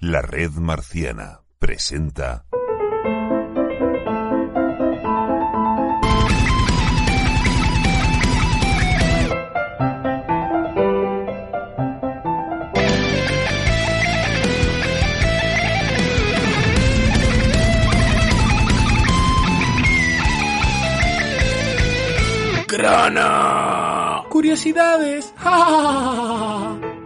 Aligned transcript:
La 0.00 0.22
red 0.22 0.52
marciana 0.52 1.40
presenta 1.58 2.44
Grana. 22.68 24.22
Curiosidades. 24.28 25.34
Hola 25.42 26.78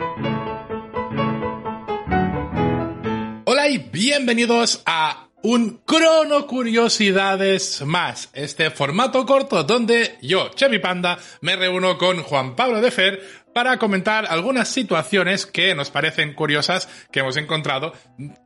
bienvenidos 3.79 4.83
a 4.87 5.29
un 5.43 5.81
crono 5.85 6.47
curiosidades 6.47 7.83
más, 7.84 8.29
este 8.33 8.70
formato 8.70 9.25
corto 9.25 9.64
donde 9.64 10.17
yo, 10.20 10.51
Chevy 10.55 10.79
Panda, 10.79 11.19
me 11.41 11.56
reúno 11.56 11.97
con 11.97 12.23
Juan 12.23 12.55
Pablo 12.55 12.81
de 12.81 12.91
Fer 12.91 13.23
para 13.55 13.79
comentar 13.79 14.27
algunas 14.29 14.69
situaciones 14.69 15.47
que 15.47 15.75
nos 15.75 15.91
parecen 15.91 16.34
curiosas 16.34 16.89
que 17.11 17.20
hemos 17.20 17.37
encontrado, 17.37 17.95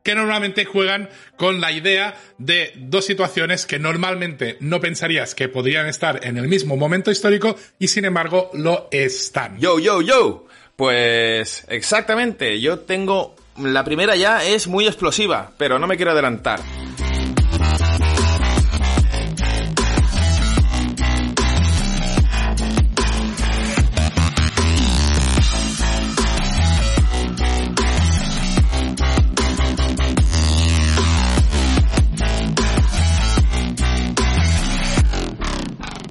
que 0.03 0.15
normalmente 0.15 0.65
juegan 0.65 1.09
con 1.37 1.61
la 1.61 1.73
idea 1.73 2.17
de 2.39 2.73
dos 2.77 3.05
situaciones 3.05 3.67
que 3.67 3.79
normalmente 3.79 4.57
no 4.61 4.81
pensarías 4.81 5.35
que 5.35 5.49
podrían 5.49 5.87
estar 5.87 6.25
en 6.25 6.39
el 6.39 6.49
mismo 6.49 6.77
momento 6.77 7.11
histórico 7.11 7.57
y 7.79 7.89
sin 7.89 8.05
embargo 8.05 8.51
lo 8.55 8.89
están. 8.91 9.59
Yo, 9.59 9.79
yo, 9.79 10.03
yo. 10.03 10.47
Pues 10.77 11.65
exactamente, 11.69 12.61
yo 12.61 12.81
tengo... 12.81 13.35
La 13.59 13.85
primera 13.85 14.15
ya 14.17 14.45
es 14.45 14.69
muy 14.69 14.87
explosiva, 14.87 15.53
pero 15.57 15.79
no 15.79 15.87
me 15.87 15.97
quiero 15.97 16.13
adelantar. 16.13 16.61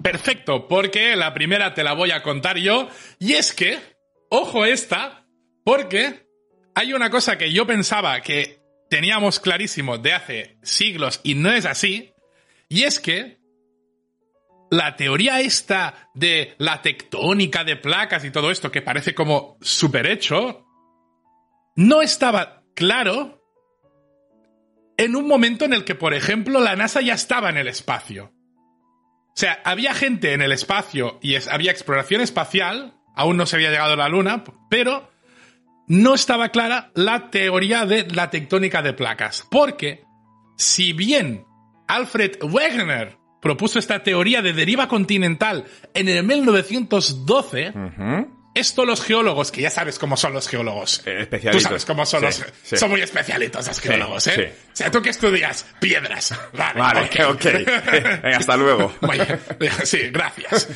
Perfecto, 0.01 0.67
porque 0.67 1.15
la 1.15 1.35
primera 1.35 1.75
te 1.75 1.83
la 1.83 1.93
voy 1.93 2.09
a 2.09 2.23
contar 2.23 2.57
yo. 2.57 2.87
Y 3.19 3.33
es 3.33 3.53
que, 3.53 3.79
ojo 4.29 4.65
esta, 4.65 5.27
porque 5.63 6.24
hay 6.75 6.93
una 6.93 7.09
cosa 7.09 7.37
que 7.37 7.51
yo 7.51 7.65
pensaba 7.65 8.19
que 8.21 8.59
teníamos 8.89 9.39
clarísimo 9.39 9.97
de 9.97 10.13
hace 10.13 10.57
siglos 10.61 11.21
y 11.23 11.35
no 11.35 11.51
es 11.51 11.65
así. 11.65 12.13
Y 12.67 12.83
es 12.83 12.99
que 12.99 13.39
la 14.69 14.95
teoría 14.97 15.39
esta 15.39 16.09
de 16.13 16.55
la 16.57 16.81
tectónica 16.81 17.63
de 17.63 17.77
placas 17.77 18.25
y 18.25 18.31
todo 18.31 18.51
esto, 18.51 18.71
que 18.71 18.81
parece 18.81 19.15
como 19.15 19.57
super 19.61 20.05
hecho, 20.05 20.65
no 21.75 22.01
estaba 22.01 22.63
claro 22.75 23.41
en 24.97 25.15
un 25.15 25.27
momento 25.27 25.65
en 25.65 25.73
el 25.73 25.85
que, 25.85 25.95
por 25.95 26.13
ejemplo, 26.13 26.59
la 26.59 26.75
NASA 26.75 27.01
ya 27.01 27.13
estaba 27.13 27.49
en 27.49 27.57
el 27.57 27.67
espacio. 27.67 28.33
O 29.29 29.37
sea, 29.37 29.61
había 29.65 29.93
gente 29.93 30.33
en 30.33 30.41
el 30.41 30.51
espacio 30.51 31.19
y 31.21 31.35
había 31.49 31.71
exploración 31.71 32.21
espacial, 32.21 32.95
aún 33.15 33.37
no 33.37 33.45
se 33.45 33.57
había 33.57 33.71
llegado 33.71 33.93
a 33.93 33.97
la 33.97 34.09
Luna, 34.09 34.43
pero 34.69 35.09
no 35.87 36.13
estaba 36.15 36.49
clara 36.49 36.91
la 36.95 37.29
teoría 37.29 37.85
de 37.85 38.07
la 38.09 38.29
tectónica 38.29 38.81
de 38.81 38.93
placas. 38.93 39.45
Porque, 39.49 40.03
si 40.57 40.93
bien 40.93 41.45
Alfred 41.87 42.41
Wegener 42.43 43.17
propuso 43.41 43.77
esta 43.77 44.01
teoría 44.03 44.41
de 44.41 44.53
deriva 44.53 44.87
continental 44.87 45.65
en 45.93 46.09
el 46.09 46.23
1912, 46.23 47.73
esto 48.55 48.85
los 48.85 49.03
geólogos, 49.03 49.51
que 49.51 49.61
ya 49.61 49.69
sabes 49.69 49.99
cómo 49.99 50.15
son 50.15 50.33
los 50.33 50.47
geólogos. 50.47 51.01
Eh, 51.05 51.21
especialitos. 51.23 51.61
Tú 51.63 51.67
sabes 51.67 51.85
cómo 51.85 52.05
son 52.05 52.21
Sí, 52.21 52.25
los... 52.25 52.53
sí. 52.63 52.77
Son 52.77 52.89
muy 52.89 53.01
especialitos 53.01 53.67
los 53.67 53.79
geólogos, 53.81 54.27
¿eh? 54.27 54.33
sí. 54.35 54.41
O 54.71 54.75
sea, 54.75 54.91
tú 54.91 55.01
que 55.01 55.09
estudias 55.09 55.65
piedras. 55.81 56.33
Vale, 56.53 56.79
Vale, 56.79 57.01
ok. 57.01 57.35
ok. 57.35 57.43
Venga, 58.23 58.37
hasta 58.37 58.55
luego. 58.55 58.95
Vaya, 59.01 59.39
sí, 59.83 60.09
gracias. 60.09 60.69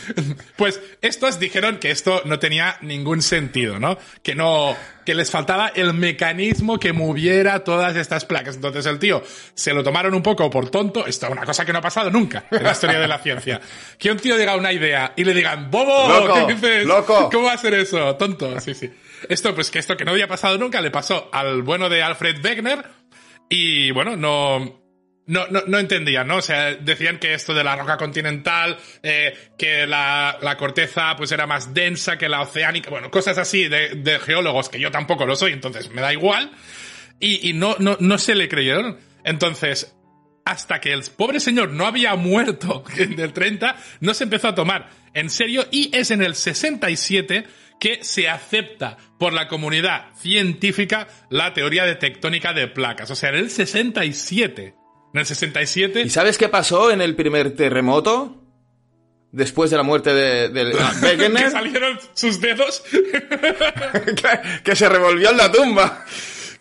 Pues 0.58 0.82
estos 1.02 1.40
dijeron 1.40 1.78
que 1.80 1.90
esto 1.92 2.22
no 2.26 2.38
tenía 2.38 2.78
ningún 2.82 3.22
sentido, 3.22 3.80
¿no? 3.80 3.98
Que 4.24 4.36
no, 4.36 4.76
que 5.10 5.16
les 5.16 5.32
faltaba 5.32 5.70
el 5.74 5.96
mecanismo 5.96 6.78
que 6.78 6.94
moviera 6.94 7.64
todas 7.64 7.96
estas 7.96 8.26
placas. 8.26 8.58
Entonces 8.58 8.86
el 8.86 9.00
tío 9.00 9.24
se 9.56 9.74
lo 9.74 9.84
tomaron 9.84 10.14
un 10.14 10.22
poco 10.22 10.52
por 10.52 10.70
tonto. 10.70 11.08
Esto 11.08 11.26
es 11.26 11.32
una 11.32 11.46
cosa 11.46 11.66
que 11.66 11.74
no 11.74 11.80
ha 11.80 11.82
pasado 11.82 12.12
nunca 12.12 12.46
en 12.52 12.62
la 12.62 12.74
historia 12.74 13.00
de 13.00 13.08
la 13.08 13.18
ciencia. 13.18 13.60
Que 13.98 14.12
un 14.12 14.18
tío 14.18 14.38
diga 14.38 14.56
una 14.56 14.72
idea 14.72 15.14
y 15.16 15.24
le 15.24 15.34
digan, 15.34 15.72
¡Bobo! 15.72 16.08
Loco, 16.08 16.46
¿Qué 16.46 16.54
dices? 16.54 16.86
loco. 16.86 17.28
¿Cómo 17.32 17.48
va 17.48 17.54
a 17.54 17.58
ser 17.58 17.74
eso? 17.74 18.16
Tonto, 18.18 18.60
sí, 18.60 18.76
sí. 18.76 18.92
Esto, 19.28 19.56
pues 19.56 19.72
que 19.72 19.80
esto 19.80 19.98
que 19.98 20.06
no 20.06 20.12
había 20.12 20.28
pasado 20.28 20.60
nunca 20.60 20.80
le 20.80 20.92
pasó 20.92 21.28
al 21.34 21.64
bueno 21.64 21.90
de 21.90 22.04
Alfred 22.04 22.46
Wegener 22.46 22.86
y 23.50 23.90
bueno, 23.90 24.16
no, 24.16 24.80
no, 25.30 25.46
no, 25.48 25.62
no 25.68 25.78
entendían, 25.78 26.28
¿no? 26.28 26.38
O 26.38 26.42
sea, 26.42 26.74
decían 26.74 27.20
que 27.20 27.36
esto 27.36 27.54
de 27.54 27.64
la 27.64 27.76
roca 27.76 27.98
continental, 27.98 28.78
eh, 29.04 29.52
que 29.60 29.86
la, 29.86 30.40
la 30.42 30.58
corteza 30.58 31.16
pues 31.16 31.32
era 31.32 31.46
más 31.46 31.72
densa 31.72 32.18
que 32.18 32.28
la 32.28 32.42
oceánica, 32.42 32.90
bueno, 32.90 33.12
cosas 33.12 33.38
así 33.38 33.68
de, 33.68 33.90
de 33.90 34.20
geólogos 34.20 34.70
que 34.70 34.80
yo 34.80 34.90
tampoco 34.90 35.28
lo 35.28 35.36
soy, 35.36 35.54
entonces 35.54 35.92
me 35.92 36.02
da 36.02 36.12
igual. 36.12 36.52
Y, 37.20 37.48
y 37.48 37.54
no, 37.54 37.76
no, 37.78 37.96
no 38.00 38.18
se 38.18 38.34
le 38.34 38.50
creyeron. 38.50 38.98
Entonces, 39.24 39.96
hasta 40.46 40.82
que 40.82 40.94
el 40.94 41.04
pobre 41.16 41.40
señor 41.40 41.70
no 41.70 41.86
había 41.86 42.16
muerto 42.16 42.84
en 42.98 43.20
el 43.20 43.32
30, 43.32 43.76
no 44.00 44.16
se 44.16 44.24
empezó 44.24 44.48
a 44.48 44.56
tomar 44.56 44.90
en 45.14 45.30
serio 45.30 45.68
y 45.70 45.96
es 45.96 46.10
en 46.10 46.24
el 46.24 46.34
67 46.34 47.46
que 47.80 48.04
se 48.04 48.28
acepta 48.30 48.98
por 49.20 49.34
la 49.34 49.48
comunidad 49.48 50.12
científica 50.16 51.08
la 51.30 51.54
teoría 51.54 51.86
de 51.86 51.96
tectónica 51.96 52.52
de 52.52 52.68
placas. 52.68 53.12
O 53.12 53.16
sea, 53.16 53.30
en 53.30 53.36
el 53.36 53.52
67. 53.52 54.79
En 55.14 55.20
el 55.20 55.26
67... 55.26 56.02
¿Y 56.02 56.10
sabes 56.10 56.38
qué 56.38 56.50
pasó 56.50 56.92
en 56.92 57.02
el 57.02 57.16
primer 57.16 57.56
terremoto? 57.56 58.36
Después 59.32 59.70
de 59.70 59.78
la 59.78 59.84
muerte 59.84 60.14
de, 60.14 60.50
de 60.50 60.72
que 61.18 61.50
salieron 61.52 62.00
sus 62.14 62.42
dedos. 62.42 62.84
que, 62.92 64.62
que 64.64 64.76
se 64.76 64.90
revolvió 64.90 65.30
en 65.30 65.38
la 65.38 65.52
tumba. 65.52 66.06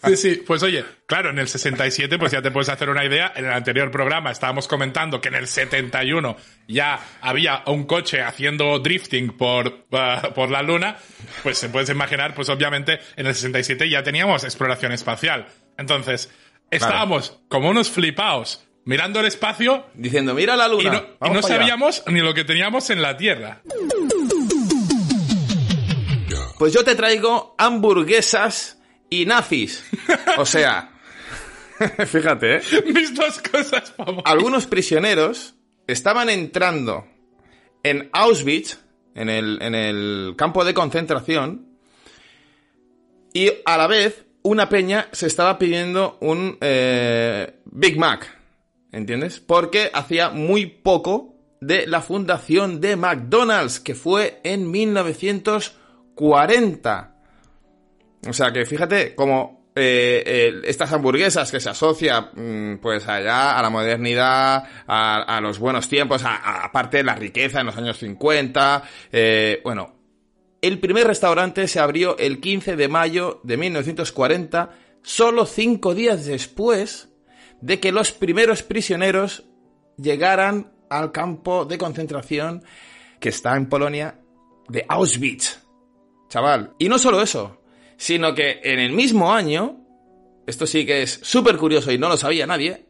Sí, 0.04 0.16
sí, 0.16 0.42
pues 0.46 0.62
oye, 0.62 0.84
claro, 1.06 1.30
en 1.30 1.38
el 1.38 1.48
67 1.48 2.18
pues 2.18 2.30
ya 2.30 2.40
te 2.40 2.50
puedes 2.50 2.68
hacer 2.68 2.88
una 2.88 3.04
idea. 3.04 3.32
En 3.34 3.46
el 3.46 3.52
anterior 3.52 3.90
programa 3.90 4.30
estábamos 4.30 4.68
comentando 4.68 5.20
que 5.20 5.28
en 5.28 5.34
el 5.34 5.48
71 5.48 6.36
ya 6.68 7.00
había 7.20 7.62
un 7.66 7.84
coche 7.84 8.22
haciendo 8.22 8.78
drifting 8.78 9.36
por, 9.36 9.86
uh, 9.90 10.32
por 10.34 10.50
la 10.50 10.62
luna. 10.62 10.96
Pues 11.42 11.58
se 11.58 11.68
puedes 11.68 11.90
imaginar, 11.90 12.34
pues 12.34 12.48
obviamente 12.48 13.00
en 13.16 13.26
el 13.26 13.34
67 13.34 13.90
ya 13.90 14.02
teníamos 14.04 14.44
exploración 14.44 14.92
espacial. 14.92 15.48
Entonces, 15.76 16.30
estábamos 16.70 17.38
como 17.48 17.68
unos 17.70 17.90
flipaos 17.90 18.64
mirando 18.84 19.20
el 19.20 19.26
espacio 19.26 19.86
Diciendo, 19.94 20.34
mira 20.34 20.56
la 20.56 20.68
luna. 20.68 20.82
y 20.82 20.86
no, 20.90 20.96
y 20.98 21.00
vamos 21.20 21.36
no 21.36 21.40
para 21.42 21.54
allá". 21.54 21.58
sabíamos 21.64 22.02
ni 22.06 22.20
lo 22.20 22.32
que 22.34 22.44
teníamos 22.44 22.88
en 22.90 23.02
la 23.02 23.16
Tierra. 23.16 23.62
Pues 26.58 26.72
yo 26.72 26.82
te 26.84 26.94
traigo 26.96 27.54
hamburguesas 27.58 28.80
y 29.10 29.26
nazis. 29.26 29.84
O 30.38 30.44
sea, 30.44 30.90
fíjate, 32.06 32.56
¿eh? 32.56 32.62
Mis 32.92 33.14
dos 33.14 33.40
cosas 33.40 33.92
favoritas. 33.92 34.30
algunos 34.32 34.66
prisioneros 34.66 35.54
estaban 35.86 36.28
entrando 36.30 37.06
en 37.84 38.10
Auschwitz, 38.12 38.78
en 39.14 39.28
el, 39.30 39.62
en 39.62 39.74
el 39.74 40.34
campo 40.36 40.64
de 40.64 40.74
concentración, 40.74 41.78
y 43.32 43.52
a 43.64 43.76
la 43.78 43.86
vez 43.86 44.26
una 44.42 44.68
peña 44.68 45.08
se 45.12 45.26
estaba 45.26 45.58
pidiendo 45.58 46.18
un 46.20 46.58
eh, 46.60 47.60
Big 47.64 47.98
Mac, 47.98 48.36
¿entiendes? 48.92 49.40
Porque 49.40 49.90
hacía 49.92 50.30
muy 50.30 50.66
poco 50.66 51.34
de 51.60 51.86
la 51.86 52.00
fundación 52.00 52.80
de 52.80 52.96
McDonald's, 52.96 53.80
que 53.80 53.94
fue 53.94 54.40
en 54.44 54.70
1940. 54.70 57.14
O 58.28 58.32
sea 58.32 58.52
que 58.52 58.64
fíjate, 58.64 59.14
como 59.14 59.58
eh, 59.80 60.22
eh, 60.26 60.60
estas 60.64 60.92
hamburguesas 60.92 61.52
que 61.52 61.60
se 61.60 61.70
asocia 61.70 62.32
mm, 62.34 62.78
pues 62.78 63.06
allá 63.06 63.56
a 63.56 63.62
la 63.62 63.70
modernidad, 63.70 64.64
a, 64.86 65.40
los 65.40 65.60
buenos 65.60 65.88
tiempos, 65.88 66.22
aparte 66.24 66.98
de 66.98 67.04
la 67.04 67.14
riqueza 67.14 67.60
en 67.60 67.66
los 67.66 67.76
años 67.76 67.96
50. 67.98 68.82
eh, 69.12 69.60
bueno, 69.62 69.97
el 70.60 70.80
primer 70.80 71.06
restaurante 71.06 71.68
se 71.68 71.80
abrió 71.80 72.16
el 72.18 72.40
15 72.40 72.76
de 72.76 72.88
mayo 72.88 73.40
de 73.44 73.56
1940, 73.56 74.70
solo 75.02 75.46
cinco 75.46 75.94
días 75.94 76.26
después 76.26 77.08
de 77.60 77.80
que 77.80 77.92
los 77.92 78.12
primeros 78.12 78.62
prisioneros 78.62 79.44
llegaran 79.96 80.72
al 80.90 81.12
campo 81.12 81.64
de 81.64 81.78
concentración 81.78 82.64
que 83.20 83.28
está 83.28 83.56
en 83.56 83.68
Polonia 83.68 84.20
de 84.68 84.84
Auschwitz. 84.88 85.60
Chaval. 86.28 86.74
Y 86.78 86.88
no 86.88 86.98
solo 86.98 87.22
eso, 87.22 87.62
sino 87.96 88.34
que 88.34 88.60
en 88.62 88.78
el 88.78 88.92
mismo 88.92 89.32
año, 89.32 89.84
esto 90.46 90.66
sí 90.66 90.84
que 90.84 91.02
es 91.02 91.20
súper 91.22 91.56
curioso 91.56 91.90
y 91.90 91.98
no 91.98 92.08
lo 92.08 92.16
sabía 92.16 92.46
nadie, 92.46 92.86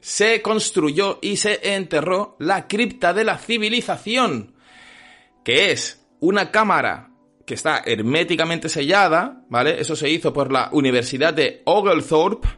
se 0.00 0.42
construyó 0.42 1.18
y 1.22 1.36
se 1.36 1.74
enterró 1.74 2.36
la 2.40 2.66
cripta 2.66 3.12
de 3.12 3.24
la 3.24 3.38
civilización, 3.38 4.56
que 5.44 5.70
es 5.70 6.01
una 6.22 6.50
cámara 6.52 7.10
que 7.44 7.54
está 7.54 7.82
herméticamente 7.84 8.68
sellada, 8.68 9.44
¿vale? 9.48 9.80
Eso 9.80 9.96
se 9.96 10.08
hizo 10.08 10.32
por 10.32 10.52
la 10.52 10.68
Universidad 10.72 11.34
de 11.34 11.62
Oglethorpe 11.64 12.48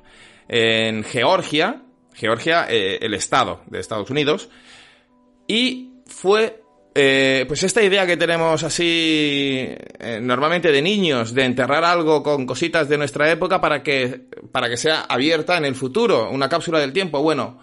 en 0.46 1.02
Georgia, 1.02 1.82
Georgia, 2.12 2.66
eh, 2.68 2.98
el 3.00 3.14
estado 3.14 3.62
de 3.66 3.80
Estados 3.80 4.10
Unidos, 4.10 4.50
y 5.48 5.94
fue 6.04 6.62
eh, 6.94 7.46
pues 7.48 7.62
esta 7.62 7.82
idea 7.82 8.06
que 8.06 8.18
tenemos 8.18 8.62
así 8.62 9.66
eh, 9.98 10.20
normalmente 10.20 10.70
de 10.70 10.82
niños, 10.82 11.32
de 11.32 11.44
enterrar 11.44 11.84
algo 11.84 12.22
con 12.22 12.44
cositas 12.44 12.86
de 12.86 12.98
nuestra 12.98 13.30
época 13.30 13.62
para 13.62 13.82
que, 13.82 14.26
para 14.52 14.68
que 14.68 14.76
sea 14.76 15.06
abierta 15.08 15.56
en 15.56 15.64
el 15.64 15.74
futuro, 15.74 16.30
una 16.30 16.50
cápsula 16.50 16.80
del 16.80 16.92
tiempo. 16.92 17.22
Bueno, 17.22 17.60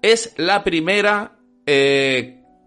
es 0.00 0.32
la 0.38 0.64
primera 0.64 1.36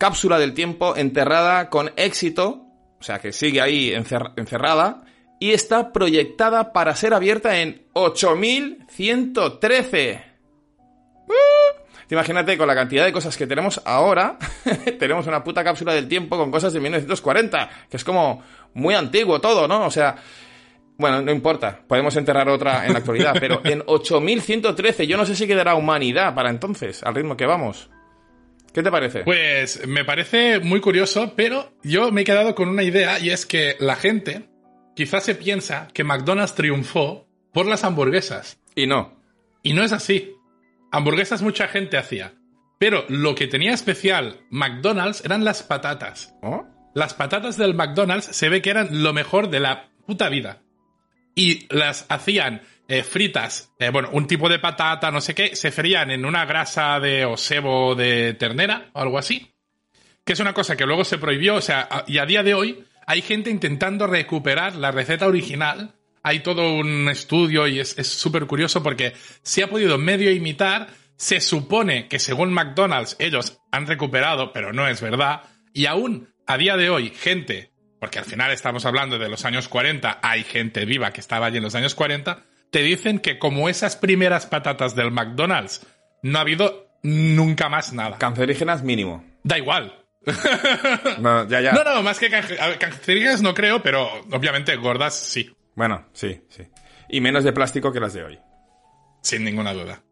cápsula 0.03 0.38
del 0.38 0.53
tiempo 0.53 0.97
enterrada 0.97 1.69
con 1.69 1.91
éxito, 1.95 2.65
o 3.00 3.03
sea 3.03 3.19
que 3.19 3.31
sigue 3.31 3.61
ahí 3.61 3.91
encer- 3.91 4.33
encerrada, 4.35 5.05
y 5.39 5.51
está 5.51 5.94
proyectada 5.94 6.73
para 6.73 6.94
ser 6.94 7.13
abierta 7.13 7.57
en 7.61 7.83
8113. 7.94 10.21
Imagínate, 12.09 12.57
con 12.57 12.67
la 12.67 12.75
cantidad 12.75 13.05
de 13.05 13.13
cosas 13.13 13.38
que 13.38 13.47
tenemos 13.47 13.81
ahora, 13.85 14.38
tenemos 15.00 15.25
una 15.25 15.41
puta 15.41 15.63
cápsula 15.63 15.94
del 15.94 16.09
tiempo 16.09 16.35
con 16.38 16.51
cosas 16.51 16.73
de 16.73 16.81
1940, 16.81 17.69
que 17.89 17.95
es 17.95 18.03
como 18.03 18.44
muy 18.73 18.95
antiguo 18.95 19.39
todo, 19.39 19.69
¿no? 19.69 19.85
O 19.85 19.91
sea, 19.91 20.17
bueno, 20.97 21.21
no 21.21 21.31
importa, 21.31 21.79
podemos 21.88 22.13
enterrar 22.17 22.49
otra 22.49 22.85
en 22.85 22.91
la 22.91 22.99
actualidad, 22.99 23.35
pero 23.39 23.61
en 23.63 23.81
8113 23.88 25.07
yo 25.07 25.15
no 25.15 25.25
sé 25.25 25.33
si 25.33 25.47
quedará 25.47 25.75
humanidad 25.75 26.35
para 26.35 26.49
entonces, 26.49 27.01
al 27.03 27.15
ritmo 27.15 27.38
que 27.38 27.45
vamos. 27.45 27.89
¿Qué 28.73 28.81
te 28.81 28.89
parece? 28.89 29.19
Pues 29.19 29.87
me 29.87 30.03
parece 30.03 30.59
muy 30.59 30.81
curioso, 30.81 31.33
pero 31.35 31.73
yo 31.83 32.11
me 32.11 32.21
he 32.21 32.25
quedado 32.25 32.55
con 32.55 32.69
una 32.69 32.81
idea 32.81 33.19
y 33.19 33.29
es 33.29 33.45
que 33.45 33.75
la 33.79 33.95
gente 33.95 34.49
quizás 34.95 35.23
se 35.23 35.35
piensa 35.35 35.87
que 35.93 36.03
McDonald's 36.03 36.55
triunfó 36.55 37.27
por 37.53 37.67
las 37.67 37.83
hamburguesas. 37.83 38.59
Y 38.73 38.87
no. 38.87 39.19
Y 39.61 39.73
no 39.73 39.83
es 39.83 39.91
así. 39.91 40.35
Hamburguesas 40.91 41.43
mucha 41.43 41.67
gente 41.67 41.97
hacía. 41.97 42.33
Pero 42.79 43.05
lo 43.09 43.35
que 43.35 43.47
tenía 43.47 43.73
especial 43.73 44.41
McDonald's 44.49 45.23
eran 45.23 45.45
las 45.45 45.61
patatas. 45.61 46.33
¿Oh? 46.41 46.65
Las 46.95 47.13
patatas 47.13 47.57
del 47.57 47.75
McDonald's 47.75 48.25
se 48.25 48.49
ve 48.49 48.63
que 48.63 48.71
eran 48.71 49.03
lo 49.03 49.13
mejor 49.13 49.51
de 49.51 49.59
la 49.59 49.89
puta 50.07 50.29
vida. 50.29 50.62
Y 51.35 51.68
las 51.74 52.06
hacían 52.09 52.62
eh, 52.88 53.03
fritas, 53.03 53.71
eh, 53.80 53.89
bueno, 53.89 54.09
un 54.12 54.27
tipo 54.27 54.50
de 54.50 54.59
patata, 54.59 55.09
no 55.09 55.21
sé 55.21 55.33
qué, 55.33 55.56
se 55.56 55.71
frían 55.71 56.12
en 56.12 56.25
una 56.25 56.45
grasa 56.45 57.00
de 57.00 57.25
o 57.25 57.38
sebo 57.38 57.95
de 57.95 58.33
ternera 58.33 58.89
o 58.94 59.00
algo 59.00 59.18
así. 59.18 59.51
Que 60.25 60.33
es 60.33 60.39
una 60.39 60.53
cosa 60.53 60.75
que 60.75 60.85
luego 60.85 61.03
se 61.03 61.18
prohibió, 61.18 61.56
o 61.56 61.62
sea, 61.62 61.88
y 62.07 62.18
a 62.18 62.25
día 62.25 62.44
de 62.44 62.53
hoy 62.53 62.85
hay 63.06 63.21
gente 63.21 63.50
intentando 63.50 64.07
recuperar 64.07 64.75
la 64.75 64.91
receta 64.91 65.27
original. 65.27 65.95
Hay 66.24 66.39
todo 66.39 66.75
un 66.75 67.09
estudio 67.09 67.68
y 67.68 67.80
es 67.80 67.95
súper 68.07 68.45
curioso 68.47 68.81
porque 68.81 69.13
se 69.41 69.63
ha 69.63 69.69
podido 69.69 69.97
medio 69.97 70.31
imitar. 70.31 70.88
Se 71.18 71.41
supone 71.41 72.07
que 72.07 72.19
según 72.19 72.53
McDonald's 72.53 73.18
ellos 73.19 73.59
han 73.71 73.88
recuperado, 73.88 74.53
pero 74.53 74.71
no 74.71 74.88
es 74.88 75.01
verdad. 75.01 75.41
Y 75.74 75.85
aún 75.85 76.33
a 76.47 76.57
día 76.57 76.77
de 76.77 76.89
hoy, 76.89 77.09
gente, 77.09 77.72
porque 78.03 78.19
al 78.19 78.25
final 78.25 78.51
estamos 78.51 78.85
hablando 78.85 79.17
de 79.17 79.29
los 79.29 79.45
años 79.45 79.69
40, 79.69 80.19
hay 80.21 80.44
gente 80.44 80.83
viva 80.83 81.13
que 81.13 81.21
estaba 81.21 81.45
allí 81.45 81.55
en 81.55 81.63
los 81.63 81.73
años 81.73 81.95
40, 81.95 82.44
te 82.69 82.79
dicen 82.79 83.19
que 83.19 83.39
como 83.39 83.69
esas 83.69 83.95
primeras 83.95 84.45
patatas 84.45 84.94
del 84.94 85.09
McDonald's, 85.09 85.88
no 86.21 86.38
ha 86.38 86.41
habido 86.41 86.97
nunca 87.01 87.69
más 87.69 87.94
nada. 87.94 88.17
Cancerígenas 88.17 88.83
mínimo. 88.83 89.23
Da 89.44 89.57
igual. 89.57 90.03
No, 91.19 91.47
ya, 91.47 91.61
ya. 91.61 91.71
No, 91.71 91.85
no, 91.85 92.03
más 92.03 92.19
que 92.19 92.29
cancerígenas 92.29 93.41
no 93.41 93.53
creo, 93.53 93.81
pero 93.81 94.09
obviamente 94.33 94.75
gordas 94.75 95.17
sí, 95.17 95.56
Bueno, 95.73 96.06
sí, 96.11 96.41
sí. 96.49 96.63
Y 97.07 97.21
menos 97.21 97.45
de 97.45 97.53
plástico 97.53 97.94
que 97.94 98.01
las 98.01 98.13
de 98.13 98.25
hoy. 98.25 98.39
sin 99.21 99.45
ninguna 99.45 99.73
duda. 99.73 100.03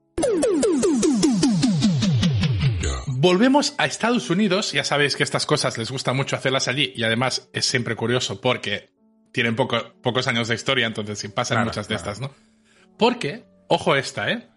Volvemos 3.21 3.75
a 3.77 3.85
Estados 3.85 4.31
Unidos, 4.31 4.71
ya 4.71 4.83
sabéis 4.83 5.15
que 5.15 5.21
estas 5.21 5.45
cosas 5.45 5.77
les 5.77 5.91
gusta 5.91 6.11
mucho 6.11 6.35
hacerlas 6.35 6.67
allí 6.67 6.91
y 6.95 7.03
además 7.03 7.49
es 7.53 7.65
siempre 7.65 7.95
curioso 7.95 8.41
porque 8.41 8.89
tienen 9.31 9.55
poco- 9.55 9.93
pocos 10.01 10.27
años 10.27 10.47
de 10.47 10.55
historia, 10.55 10.87
entonces 10.87 11.19
sí 11.19 11.27
pasan 11.27 11.57
Claro, 11.57 11.67
muchas 11.69 11.87
de 11.87 11.97
claro. 11.97 12.11
estas, 12.13 12.19
¿no? 12.27 12.33
Porque, 12.97 13.43
ojo 13.67 13.95
esta, 13.95 14.31
¿eh? 14.31 14.49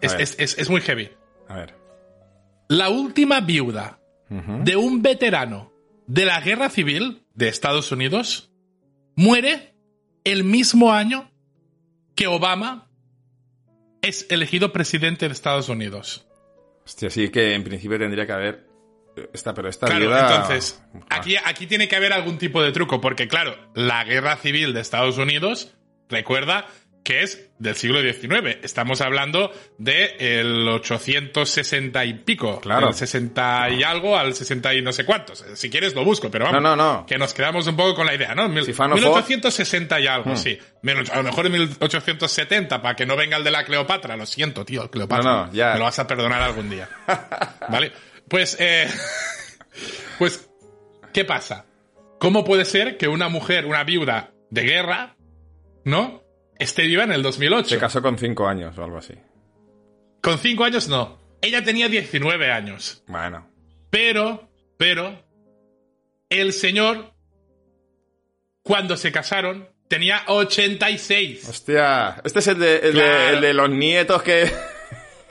Es, 0.00 0.14
es- 0.14 0.34
es- 0.40 0.58
es 0.58 0.68
muy 0.68 0.80
heavy. 0.80 1.10
A 1.48 1.54
ver. 1.58 1.76
La 2.68 2.88
última 2.88 3.40
viuda 3.40 4.00
de 4.28 4.74
un 4.74 5.00
veterano 5.00 5.72
de 6.08 6.24
la 6.24 6.40
guerra 6.40 6.70
civil 6.70 7.24
de 7.34 7.48
Estados 7.48 7.92
Unidos 7.92 8.50
muere 9.14 9.76
el 10.24 10.42
mismo 10.42 10.92
año 10.92 11.30
que 12.16 12.26
Obama 12.26 12.90
es 14.00 14.26
elegido 14.28 14.72
presidente 14.72 15.28
de 15.28 15.32
Estados 15.32 15.68
Unidos. 15.68 16.26
Hostia, 16.92 17.08
sí 17.08 17.30
que 17.30 17.54
en 17.54 17.64
principio 17.64 17.98
tendría 17.98 18.26
que 18.26 18.32
haber. 18.32 18.66
Esta, 19.32 19.54
pero 19.54 19.70
esta 19.70 19.86
Claro, 19.86 20.14
entonces, 20.14 20.82
aquí, 21.08 21.36
aquí 21.42 21.66
tiene 21.66 21.88
que 21.88 21.96
haber 21.96 22.12
algún 22.12 22.36
tipo 22.36 22.62
de 22.62 22.70
truco, 22.70 23.00
porque 23.00 23.28
claro, 23.28 23.56
la 23.74 24.04
guerra 24.04 24.36
civil 24.36 24.74
de 24.74 24.80
Estados 24.80 25.16
Unidos, 25.16 25.74
recuerda 26.10 26.66
que 27.04 27.22
es 27.22 27.50
del 27.58 27.74
siglo 27.74 28.00
XIX. 28.00 28.58
Estamos 28.62 29.00
hablando 29.00 29.50
de 29.78 30.14
el 30.18 30.68
860 30.68 32.04
y 32.04 32.14
pico. 32.14 32.60
Claro. 32.60 32.86
Del 32.86 32.94
60 32.94 33.70
y 33.70 33.82
algo 33.82 34.16
al 34.16 34.34
60 34.34 34.74
y 34.74 34.82
no 34.82 34.92
sé 34.92 35.04
cuántos. 35.04 35.44
Si 35.54 35.68
quieres 35.68 35.94
lo 35.94 36.04
busco, 36.04 36.30
pero 36.30 36.44
vamos. 36.44 36.62
No, 36.62 36.76
no, 36.76 37.00
no. 37.00 37.06
Que 37.06 37.18
nos 37.18 37.34
quedamos 37.34 37.66
un 37.66 37.76
poco 37.76 37.94
con 37.96 38.06
la 38.06 38.14
idea, 38.14 38.34
¿no? 38.34 38.48
Mil- 38.48 38.64
Si 38.64 38.72
fan 38.72 38.92
of 38.92 39.00
1860 39.00 40.00
y 40.00 40.04
Hmm. 40.06 40.10
algo, 40.10 40.36
sí. 40.36 40.56
Mil- 40.82 41.10
A 41.10 41.16
lo 41.16 41.22
mejor 41.24 41.46
en 41.46 41.52
1870, 41.52 42.80
para 42.80 42.94
que 42.94 43.04
no 43.06 43.16
venga 43.16 43.36
el 43.36 43.44
de 43.44 43.50
la 43.50 43.64
Cleopatra. 43.64 44.16
Lo 44.16 44.26
siento, 44.26 44.64
tío, 44.64 44.90
Cleopatra. 44.90 45.22
No, 45.24 45.46
no, 45.46 45.52
ya. 45.52 45.72
Me 45.72 45.78
lo 45.78 45.84
vas 45.86 45.98
a 45.98 46.06
perdonar 46.06 46.40
algún 46.42 46.70
día. 46.70 46.88
¿Vale? 47.68 47.90
Pues, 48.28 48.56
eh, 48.60 48.86
pues, 50.18 50.48
¿qué 51.12 51.24
pasa? 51.24 51.66
¿Cómo 52.20 52.44
puede 52.44 52.64
ser 52.64 52.96
que 52.96 53.08
una 53.08 53.28
mujer, 53.28 53.66
una 53.66 53.82
viuda 53.84 54.30
de 54.50 54.62
guerra, 54.62 55.16
¿no? 55.84 56.21
Esté 56.62 56.82
viva 56.86 57.02
en 57.04 57.12
el 57.12 57.22
2008? 57.22 57.68
Se 57.70 57.78
casó 57.78 58.00
con 58.00 58.16
cinco 58.18 58.46
años 58.46 58.78
o 58.78 58.84
algo 58.84 58.98
así. 58.98 59.14
Con 60.20 60.38
cinco 60.38 60.64
años 60.64 60.88
no. 60.88 61.18
Ella 61.40 61.64
tenía 61.64 61.88
19 61.88 62.52
años. 62.52 63.02
Bueno. 63.08 63.48
Pero, 63.90 64.48
pero, 64.78 65.24
el 66.30 66.52
señor, 66.52 67.14
cuando 68.62 68.96
se 68.96 69.10
casaron, 69.10 69.68
tenía 69.88 70.22
86. 70.28 71.48
Hostia, 71.48 72.20
este 72.24 72.38
es 72.38 72.46
el 72.46 72.58
de, 72.60 72.76
el, 72.76 72.94
de, 72.94 73.00
Claro. 73.00 73.34
el 73.34 73.40
de 73.40 73.54
los 73.54 73.70
nietos 73.70 74.22
que. 74.22 74.50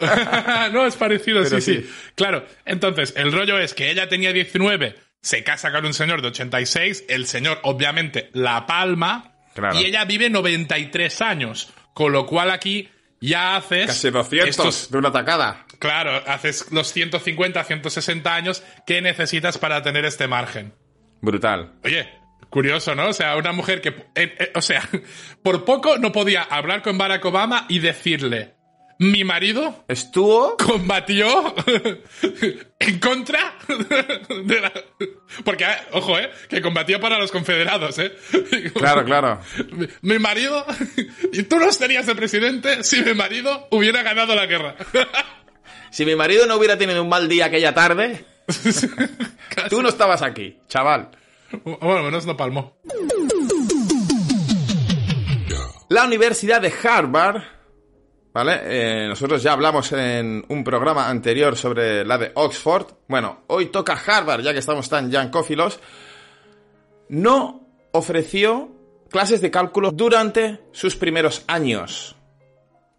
no, 0.73 0.85
es 0.85 0.95
parecido, 0.97 1.45
sí. 1.45 1.61
sí, 1.61 1.89
Claro, 2.15 2.45
entonces, 2.65 3.13
el 3.15 3.31
rollo 3.31 3.57
es 3.57 3.73
que 3.73 3.89
ella 3.89 4.09
tenía 4.09 4.33
19, 4.33 4.95
se 5.21 5.43
casa 5.43 5.71
con 5.71 5.85
un 5.85 5.93
señor 5.93 6.21
de 6.21 6.27
86, 6.27 7.05
el 7.07 7.25
señor 7.25 7.59
obviamente 7.63 8.29
la 8.33 8.65
palma, 8.65 9.30
Claro. 9.53 9.79
y 9.79 9.85
ella 9.85 10.05
vive 10.05 10.29
93 10.29 11.21
años, 11.21 11.69
con 11.93 12.11
lo 12.11 12.25
cual 12.25 12.51
aquí 12.51 12.89
ya 13.19 13.55
haces... 13.57 13.87
Casi 13.87 14.09
200 14.09 14.49
estos- 14.49 14.91
de 14.91 14.97
una 14.97 15.11
tacada. 15.11 15.65
claro, 15.79 16.23
haces 16.27 16.71
los 16.71 16.91
150, 16.93 17.63
160 17.63 18.33
años 18.35 18.63
que 18.87 19.01
necesitas 19.01 19.57
para 19.57 19.81
tener 19.81 20.05
este 20.05 20.27
margen. 20.27 20.73
Brutal. 21.21 21.73
Oye, 21.83 22.09
curioso, 22.49 22.95
¿no? 22.95 23.09
O 23.09 23.13
sea, 23.13 23.35
una 23.37 23.51
mujer 23.51 23.81
que, 23.81 23.89
eh, 23.89 24.35
eh, 24.39 24.51
o 24.55 24.61
sea, 24.61 24.87
por 25.43 25.65
poco 25.65 25.97
no 25.97 26.11
podía 26.11 26.41
hablar 26.43 26.81
con 26.81 26.97
Barack 26.97 27.23
Obama 27.25 27.65
y 27.69 27.79
decirle, 27.79 28.55
mi 29.01 29.23
marido 29.23 29.83
Estuvo. 29.87 30.57
combatió 30.57 31.55
en 32.79 32.99
contra 32.99 33.55
de 33.67 34.61
la... 34.61 34.71
Porque, 35.43 35.63
eh, 35.63 35.77
ojo, 35.93 36.19
¿eh? 36.19 36.29
Que 36.47 36.61
combatió 36.61 36.99
para 36.99 37.17
los 37.17 37.31
confederados, 37.31 37.97
¿eh? 37.97 38.15
Claro, 38.75 39.03
claro. 39.03 39.41
Mi, 40.03 40.19
marido... 40.19 40.63
Y 41.33 41.41
tú 41.43 41.57
no 41.57 41.67
estarías 41.67 42.05
de 42.05 42.13
presidente 42.13 42.83
si 42.83 43.01
mi 43.01 43.15
marido 43.15 43.67
hubiera 43.71 44.03
ganado 44.03 44.35
la 44.35 44.45
guerra. 44.45 44.75
Si 45.89 46.05
mi 46.05 46.15
marido 46.15 46.45
no 46.45 46.55
hubiera 46.55 46.77
tenido 46.77 47.03
un 47.03 47.09
mal 47.09 47.27
día 47.27 47.47
aquella 47.47 47.73
tarde, 47.73 48.23
tú 49.69 49.81
no 49.81 49.89
estabas 49.89 50.21
aquí, 50.21 50.57
chaval. 50.69 51.09
Bueno, 51.65 52.03
menos 52.03 52.25
no 52.25 52.37
palmó. 52.37 52.77
La 55.89 56.05
Universidad 56.05 56.61
de 56.61 56.71
Harvard, 56.81 57.43
¿vale? 58.33 58.61
Eh, 58.63 59.07
nosotros 59.07 59.41
ya 59.43 59.53
hablamos 59.53 59.91
en 59.93 60.43
un 60.47 60.63
programa 60.63 61.09
anterior 61.09 61.55
sobre 61.55 62.05
la 62.05 62.17
de 62.17 62.31
Oxford. 62.35 62.87
Bueno, 63.07 63.43
hoy 63.47 63.67
toca 63.67 63.93
Harvard, 63.93 64.41
ya 64.41 64.53
que 64.53 64.59
estamos 64.59 64.89
tan 64.89 65.11
yancófilos. 65.11 65.79
No 67.09 67.67
ofreció 67.91 68.71
clases 69.09 69.41
de 69.41 69.51
cálculo 69.51 69.91
durante 69.91 70.61
sus 70.71 70.95
primeros 70.95 71.43
años. 71.47 72.15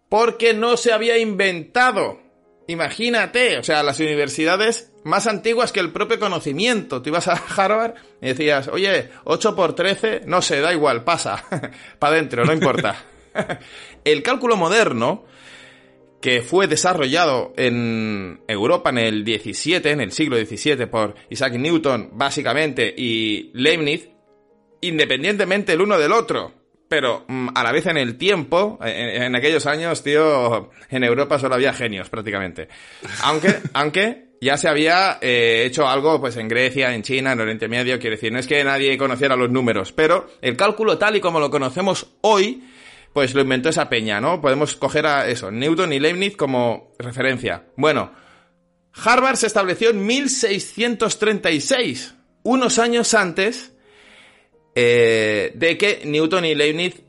Porque 0.09 0.53
no 0.53 0.77
se 0.77 0.93
había 0.93 1.17
inventado. 1.17 2.19
Imagínate, 2.67 3.57
o 3.57 3.63
sea, 3.63 3.83
las 3.83 3.99
universidades 3.99 4.93
más 5.03 5.27
antiguas 5.27 5.71
que 5.71 5.79
el 5.79 5.91
propio 5.91 6.19
conocimiento. 6.19 7.01
Tú 7.01 7.09
ibas 7.09 7.27
a 7.27 7.33
Harvard 7.33 7.95
y 8.21 8.27
decías, 8.27 8.67
oye, 8.67 9.09
8 9.25 9.55
por 9.55 9.73
13, 9.73 10.21
no 10.27 10.41
sé, 10.41 10.61
da 10.61 10.71
igual, 10.71 11.03
pasa, 11.03 11.43
para 11.99 12.13
adentro, 12.13 12.45
no 12.45 12.53
importa. 12.53 12.95
el 14.03 14.23
cálculo 14.23 14.57
moderno, 14.57 15.25
que 16.21 16.41
fue 16.41 16.67
desarrollado 16.67 17.53
en 17.57 18.41
Europa 18.47 18.89
en 18.89 18.97
el 18.97 19.23
17, 19.23 19.91
en 19.91 20.01
el 20.01 20.11
siglo 20.11 20.37
XVII, 20.37 20.85
por 20.87 21.15
Isaac 21.29 21.53
Newton, 21.53 22.11
básicamente, 22.13 22.93
y 22.95 23.51
Leibniz, 23.53 24.09
independientemente 24.81 25.73
el 25.73 25.81
uno 25.81 25.97
del 25.97 26.11
otro, 26.11 26.53
pero 26.87 27.25
mm, 27.27 27.49
a 27.55 27.63
la 27.63 27.71
vez 27.71 27.87
en 27.87 27.97
el 27.97 28.17
tiempo, 28.17 28.79
en, 28.81 29.23
en 29.23 29.35
aquellos 29.35 29.65
años, 29.65 30.03
tío, 30.03 30.69
en 30.89 31.03
Europa 31.03 31.39
solo 31.39 31.55
había 31.55 31.73
genios 31.73 32.09
prácticamente. 32.09 32.67
Aunque, 33.23 33.55
aunque 33.73 34.33
ya 34.43 34.57
se 34.57 34.67
había 34.67 35.17
eh, 35.21 35.63
hecho 35.65 35.87
algo 35.87 36.19
pues 36.19 36.37
en 36.37 36.47
Grecia, 36.47 36.93
en 36.93 37.01
China, 37.01 37.31
en 37.31 37.39
Oriente 37.39 37.67
Medio, 37.67 37.97
quiero 37.97 38.15
decir, 38.15 38.31
no 38.31 38.39
es 38.39 38.47
que 38.47 38.63
nadie 38.63 38.97
conociera 38.97 39.35
los 39.35 39.49
números, 39.49 39.91
pero 39.93 40.27
el 40.41 40.55
cálculo 40.57 40.97
tal 40.97 41.15
y 41.15 41.21
como 41.21 41.39
lo 41.39 41.49
conocemos 41.49 42.13
hoy, 42.21 42.61
pues 43.13 43.33
lo 43.33 43.41
inventó 43.41 43.69
esa 43.69 43.89
peña, 43.89 44.19
¿no? 44.19 44.41
Podemos 44.41 44.75
coger 44.75 45.05
a 45.05 45.27
eso, 45.27 45.51
Newton 45.51 45.93
y 45.93 45.99
Leibniz 45.99 46.35
como 46.35 46.91
referencia. 46.97 47.67
Bueno, 47.77 48.11
Harvard 48.93 49.37
se 49.37 49.47
estableció 49.47 49.91
en 49.91 50.05
1636, 50.05 52.15
unos 52.43 52.79
años 52.79 53.13
antes 53.13 53.73
eh, 54.75 55.51
de 55.55 55.77
que 55.77 56.01
Newton 56.05 56.45
y 56.45 56.55
Leibniz 56.55 57.01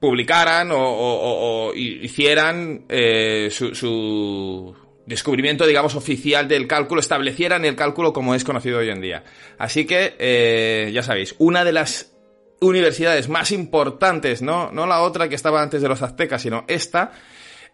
publicaran 0.00 0.70
o, 0.72 1.72
hicieran 1.74 2.84
eh, 2.88 3.48
su, 3.50 3.74
su 3.74 4.74
descubrimiento, 5.06 5.66
digamos, 5.66 5.94
oficial 5.94 6.46
del 6.46 6.66
cálculo, 6.66 7.00
establecieran 7.00 7.64
el 7.64 7.74
cálculo 7.74 8.12
como 8.12 8.34
es 8.34 8.44
conocido 8.44 8.78
hoy 8.78 8.90
en 8.90 9.00
día. 9.00 9.24
Así 9.56 9.86
que, 9.86 10.14
eh, 10.18 10.90
ya 10.92 11.02
sabéis, 11.02 11.34
una 11.38 11.64
de 11.64 11.72
las 11.72 12.17
universidades 12.60 13.28
más 13.28 13.52
importantes, 13.52 14.42
¿no? 14.42 14.70
No 14.72 14.86
la 14.86 15.02
otra 15.02 15.28
que 15.28 15.34
estaba 15.34 15.62
antes 15.62 15.82
de 15.82 15.88
los 15.88 16.02
aztecas, 16.02 16.42
sino 16.42 16.64
esta, 16.68 17.12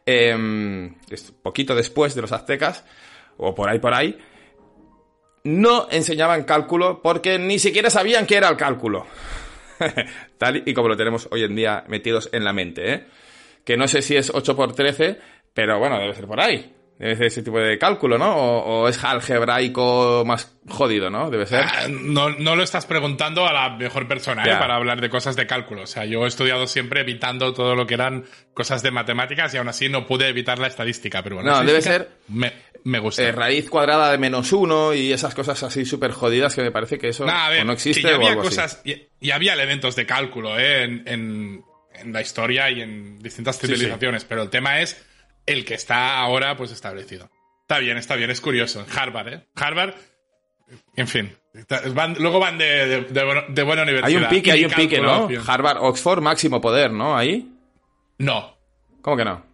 eh, 0.05 0.91
poquito 1.43 1.75
después 1.75 2.15
de 2.15 2.23
los 2.23 2.33
aztecas, 2.33 2.85
o 3.37 3.55
por 3.55 3.69
ahí, 3.69 3.79
por 3.79 3.95
ahí, 3.95 4.19
no 5.45 5.89
enseñaban 5.91 6.45
cálculo 6.45 7.03
porque 7.03 7.39
ni 7.39 7.59
siquiera 7.59 7.91
sabían 7.91 8.27
qué 8.27 8.37
era 8.37 8.49
el 8.49 8.57
cálculo. 8.57 9.07
Tal 10.39 10.63
y 10.65 10.75
como 10.75 10.89
lo 10.89 10.97
tenemos 10.97 11.29
hoy 11.31 11.45
en 11.45 11.55
día 11.55 11.85
metidos 11.89 12.31
en 12.33 12.45
la 12.45 12.53
mente, 12.53 12.93
¿eh? 12.93 13.07
Que 13.65 13.77
no 13.77 13.89
sé 13.89 14.03
si 14.03 14.17
es 14.17 14.31
8 14.33 14.57
por 14.57 14.75
13, 14.75 15.19
pero 15.53 15.79
bueno, 15.79 15.99
debe 15.99 16.15
ser 16.15 16.27
por 16.27 16.41
ahí. 16.41 16.75
Ser 16.99 17.23
ese 17.25 17.43
tipo 17.43 17.59
de 17.59 17.77
cálculo, 17.79 18.17
¿no? 18.19 18.35
O, 18.37 18.83
o 18.83 18.89
es 18.89 19.03
algebraico 19.03 20.23
más 20.27 20.57
jodido, 20.69 21.11
¿no? 21.11 21.31
Debe 21.31 21.47
ser. 21.47 21.65
Ah, 21.65 21.87
No, 21.89 22.31
no 22.31 22.57
lo 22.57 22.63
estás 22.63 22.87
preguntando 22.87 23.47
a 23.47 23.53
la 23.53 23.71
mejor 23.77 24.07
persona 24.09 24.45
¿eh? 24.45 24.57
Para 24.59 24.77
hablar 24.77 25.01
de 25.01 25.11
cosas 25.11 25.37
de 25.37 25.47
cálculo. 25.47 25.83
O 25.83 25.87
sea, 25.87 26.05
yo 26.05 26.25
he 26.25 26.29
estudiado 26.29 26.67
siempre 26.67 27.01
evitando 27.01 27.53
todo 27.53 27.75
lo 27.75 27.87
que 27.87 27.95
eran 27.95 28.25
cosas 28.55 28.83
de 28.83 28.91
matemáticas 28.91 29.53
y 29.55 29.57
aún 29.59 29.69
así 29.69 29.89
no 29.89 30.07
pude 30.07 30.29
evitar 30.29 30.59
la 30.59 30.69
estadística. 30.69 31.23
Pero 31.23 31.37
bueno, 31.37 31.51
No, 31.51 31.65
debe 31.65 31.83
ser- 31.83 32.09
Me, 32.29 32.53
me 32.85 32.99
gusta. 33.01 33.23
Eh, 33.23 33.33
raíz 33.33 33.69
cuadrada 33.69 34.11
de 34.13 34.19
menos 34.19 34.53
uno 34.53 34.95
y 34.95 35.13
esas 35.13 35.35
cosas 35.35 35.63
así 35.63 35.85
súper 35.85 36.13
jodidas 36.13 36.55
que 36.55 36.63
me 36.63 36.71
parece 36.71 36.99
que 36.99 37.09
eso 37.09 37.25
Nah, 37.27 37.47
a 37.47 37.51
ver, 37.51 37.63
o 37.63 37.65
no 37.65 37.73
existe 37.73 38.03
que 38.03 38.09
ya 38.09 38.13
o 38.15 38.17
había 38.17 38.31
así. 38.31 38.39
cosas 38.41 38.83
y, 38.85 39.03
y 39.21 39.31
había 39.31 39.53
elementos 39.55 39.97
de 39.97 40.07
cálculo 40.07 40.59
¿eh? 40.59 40.85
en, 40.85 41.03
en- 41.07 41.65
en 41.97 42.13
la 42.13 42.21
historia 42.21 42.71
y 42.71 42.81
en 42.83 43.19
distintas 43.21 43.57
sí. 43.57 43.67
civilizaciones, 43.69 44.25
pero 44.25 44.43
el 44.43 44.51
tema 44.51 44.81
es 44.81 45.05
el 45.47 45.65
que 45.65 45.75
está 45.75 46.19
ahora 46.19 46.57
pues 46.57 46.71
establecido. 46.73 47.31
Está 47.63 47.79
bien, 47.79 47.97
está 47.97 48.17
bien, 48.17 48.31
es 48.31 48.41
curioso. 48.41 48.85
Harvard, 48.95 49.29
¿eh? 49.29 49.47
Harvard, 49.55 49.95
en 50.97 51.09
fin. 51.09 51.37
van- 51.95 52.17
luego 52.19 52.39
van 52.41 52.59
de, 52.59 52.65
de- 52.87 53.01
de 53.03 53.25
buena- 53.25 53.45
de 53.49 53.63
buena 53.63 53.83
universidad. 53.83 54.09
Hay 54.09 54.17
un 54.25 54.29
pique, 54.29 54.53
hay 54.53 54.65
un 54.65 54.71
pique, 54.73 55.01
¿no? 55.01 55.29
Harvard, 55.47 55.79
Oxford, 55.81 56.21
máximo 56.21 56.61
poder, 56.61 56.91
¿no? 56.93 57.17
Ahí. 57.17 57.51
No, 58.19 58.57
¿Cómo 59.03 59.17
que 59.17 59.25
no? 59.25 59.45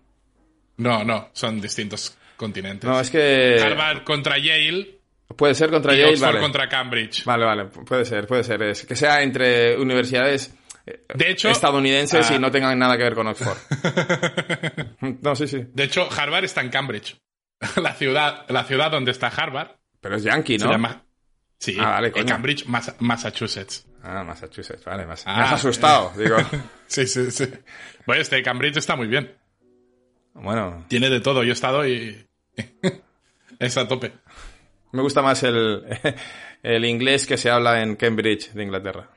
no, 0.78 1.04
no, 1.04 1.28
son 1.32 1.60
distintos 1.60 2.16
continentes. 2.36 2.88
No, 2.88 2.98
es 3.00 3.10
que 3.10 3.58
Harvard 3.62 4.02
contra 4.04 4.38
Yale 4.38 4.98
puede 5.36 5.54
ser 5.54 5.70
contra 5.70 5.94
y 5.94 5.98
Yale, 5.98 6.10
Oxford 6.12 6.28
vale. 6.28 6.40
contra 6.40 6.68
Cambridge. 6.68 7.24
Vale, 7.24 7.44
vale, 7.44 7.64
puede 7.66 8.04
ser, 8.04 8.26
puede 8.26 8.44
ser. 8.44 8.62
Es 8.62 8.86
que 8.86 8.96
sea 8.96 9.22
entre 9.22 9.76
universidades 9.78 10.54
De 11.14 11.30
hecho, 11.30 11.48
estadounidenses 11.50 12.30
ah, 12.30 12.34
y 12.34 12.38
no 12.38 12.50
tengan 12.50 12.78
nada 12.78 12.96
que 12.96 13.02
ver 13.04 13.14
con 13.14 13.26
Oxford. 13.26 13.56
no, 15.22 15.36
sí, 15.36 15.46
sí. 15.48 15.64
De 15.72 15.84
hecho, 15.84 16.08
Harvard 16.10 16.44
está 16.44 16.60
en 16.60 16.70
Cambridge. 16.70 17.16
La 17.76 17.92
ciudad, 17.94 18.46
la 18.48 18.64
ciudad 18.64 18.90
donde 18.90 19.10
está 19.10 19.26
Harvard 19.28 19.72
Pero 20.00 20.16
es 20.16 20.22
yankee, 20.22 20.58
se 20.58 20.64
¿no? 20.64 20.72
llama. 20.72 21.04
Sí, 21.58 21.76
Ah, 21.78 21.90
vale, 21.90 22.10
en. 22.14 22.26
Cambridge, 22.26 22.64
Mas- 22.66 22.94
Massachusetts. 23.00 23.86
Ah, 24.02 24.24
Massachusetts, 24.24 24.82
vale. 24.84 25.02
Ah, 25.26 25.36
Me 25.36 25.42
has 25.42 25.52
asustado, 25.52 26.12
digo. 26.16 26.36
Sí, 26.86 27.06
sí, 27.06 27.30
sí. 27.30 27.46
Bueno, 28.06 28.22
este 28.22 28.42
Cambridge 28.42 28.78
está 28.78 28.96
muy 28.96 29.06
bien. 29.08 29.36
Bueno, 30.34 30.84
Tiene 30.88 31.10
de 31.10 31.20
todo. 31.20 31.42
Yo 31.44 31.50
he 31.50 31.52
estado 31.52 31.86
y. 31.86 32.26
está 33.58 33.82
a 33.82 33.88
tope. 33.88 34.12
me 34.92 35.02
gusta 35.02 35.20
más 35.22 35.42
el, 35.42 35.84
el 36.62 36.84
inglés 36.86 37.26
que 37.26 37.36
se 37.36 37.50
habla 37.50 37.82
en 37.82 37.94
Cambridge, 37.96 38.52
de 38.52 38.62
Inglaterra. 38.62 39.10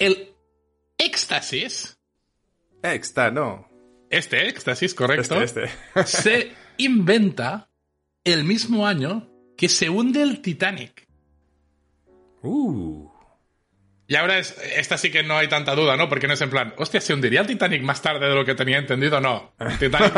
El 0.00 0.34
éxtasis. 0.98 1.98
Extra, 2.82 3.30
no. 3.30 3.68
Este 4.10 4.48
éxtasis, 4.48 4.94
correcto. 4.94 5.40
Este, 5.40 5.64
este. 5.94 6.04
se 6.04 6.52
inventa 6.78 7.70
el 8.24 8.44
mismo 8.44 8.86
año 8.86 9.30
que 9.56 9.68
se 9.68 9.88
hunde 9.88 10.22
el 10.22 10.40
Titanic. 10.40 11.06
Uh. 12.42 13.08
Y 14.08 14.16
ahora 14.16 14.38
es, 14.38 14.56
esta 14.74 14.98
sí 14.98 15.10
que 15.12 15.22
no 15.22 15.36
hay 15.36 15.48
tanta 15.48 15.76
duda, 15.76 15.96
¿no? 15.96 16.08
Porque 16.08 16.26
no 16.26 16.32
es 16.34 16.40
en 16.40 16.50
plan, 16.50 16.74
hostia, 16.78 17.00
¿se 17.00 17.14
hundiría 17.14 17.42
el 17.42 17.46
Titanic 17.46 17.82
más 17.82 18.02
tarde 18.02 18.26
de 18.26 18.34
lo 18.34 18.44
que 18.44 18.56
tenía 18.56 18.78
entendido? 18.78 19.20
No. 19.20 19.52
Titanic, 19.78 20.12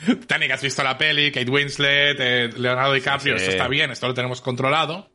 Titanic, 0.06 0.50
has 0.50 0.62
visto 0.62 0.82
la 0.82 0.98
peli, 0.98 1.30
Kate 1.30 1.48
Winslet, 1.48 2.16
eh, 2.18 2.50
Leonardo 2.56 2.94
DiCaprio, 2.94 3.34
Sí, 3.34 3.40
sí. 3.40 3.44
esto 3.44 3.52
está 3.52 3.68
bien, 3.68 3.92
esto 3.92 4.08
lo 4.08 4.14
tenemos 4.14 4.40
controlado. 4.40 5.12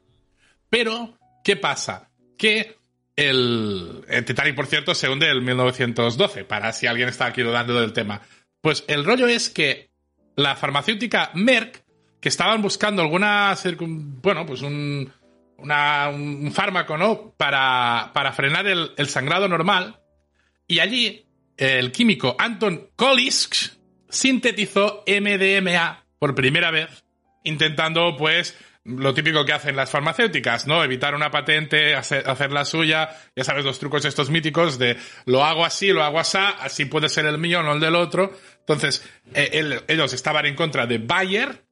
Pero, 0.69 1.17
¿qué 1.43 1.57
pasa? 1.57 2.09
Que 2.37 2.77
el, 3.15 4.03
el 4.07 4.25
Titanic, 4.25 4.55
por 4.55 4.67
cierto, 4.67 4.95
se 4.95 5.09
hunde 5.09 5.29
en 5.29 5.43
1912, 5.43 6.45
para 6.45 6.73
si 6.73 6.87
alguien 6.87 7.09
está 7.09 7.27
aquí 7.27 7.41
dudando 7.41 7.79
del 7.79 7.93
tema. 7.93 8.21
Pues 8.61 8.83
el 8.87 9.05
rollo 9.05 9.27
es 9.27 9.49
que 9.49 9.91
la 10.35 10.55
farmacéutica 10.55 11.31
Merck, 11.33 11.83
que 12.19 12.29
estaban 12.29 12.61
buscando 12.61 13.01
alguna, 13.01 13.55
bueno, 14.21 14.45
pues 14.45 14.61
un, 14.61 15.11
un 15.57 16.51
fármaco, 16.53 16.97
¿no? 16.97 17.33
Para, 17.37 18.11
para 18.13 18.31
frenar 18.31 18.67
el, 18.67 18.91
el 18.97 19.09
sangrado 19.09 19.47
normal. 19.47 19.99
Y 20.67 20.79
allí 20.79 21.25
el 21.57 21.91
químico 21.91 22.35
Anton 22.39 22.89
Kolisch 22.95 23.77
sintetizó 24.09 25.03
MDMA 25.07 26.05
por 26.19 26.35
primera 26.35 26.71
vez, 26.71 27.03
intentando, 27.43 28.15
pues, 28.17 28.57
lo 28.85 29.13
típico 29.13 29.45
que 29.45 29.53
hacen 29.53 29.75
las 29.75 29.89
farmacéuticas, 29.89 30.67
¿no? 30.67 30.83
Evitar 30.83 31.15
una 31.15 31.31
patente, 31.31 31.95
hacer, 31.95 32.29
hacer 32.29 32.51
la 32.51 32.65
suya, 32.65 33.09
ya 33.35 33.43
sabes, 33.43 33.63
los 33.63 33.79
trucos 33.79 34.03
estos 34.03 34.29
míticos 34.29 34.77
de 34.77 34.97
lo 35.25 35.45
hago 35.45 35.63
así, 35.65 35.87
lo 35.93 36.03
hago 36.03 36.19
así, 36.19 36.37
así 36.59 36.85
puede 36.85 37.07
ser 37.09 37.25
el 37.25 37.37
mío, 37.37 37.63
no 37.63 37.73
el 37.73 37.79
del 37.79 37.95
otro. 37.95 38.37
Entonces, 38.59 39.07
eh, 39.33 39.49
el- 39.53 39.81
ellos 39.87 40.11
estaban 40.13 40.45
en 40.45 40.55
contra 40.55 40.85
de 40.85 40.97
Bayer, 40.97 41.63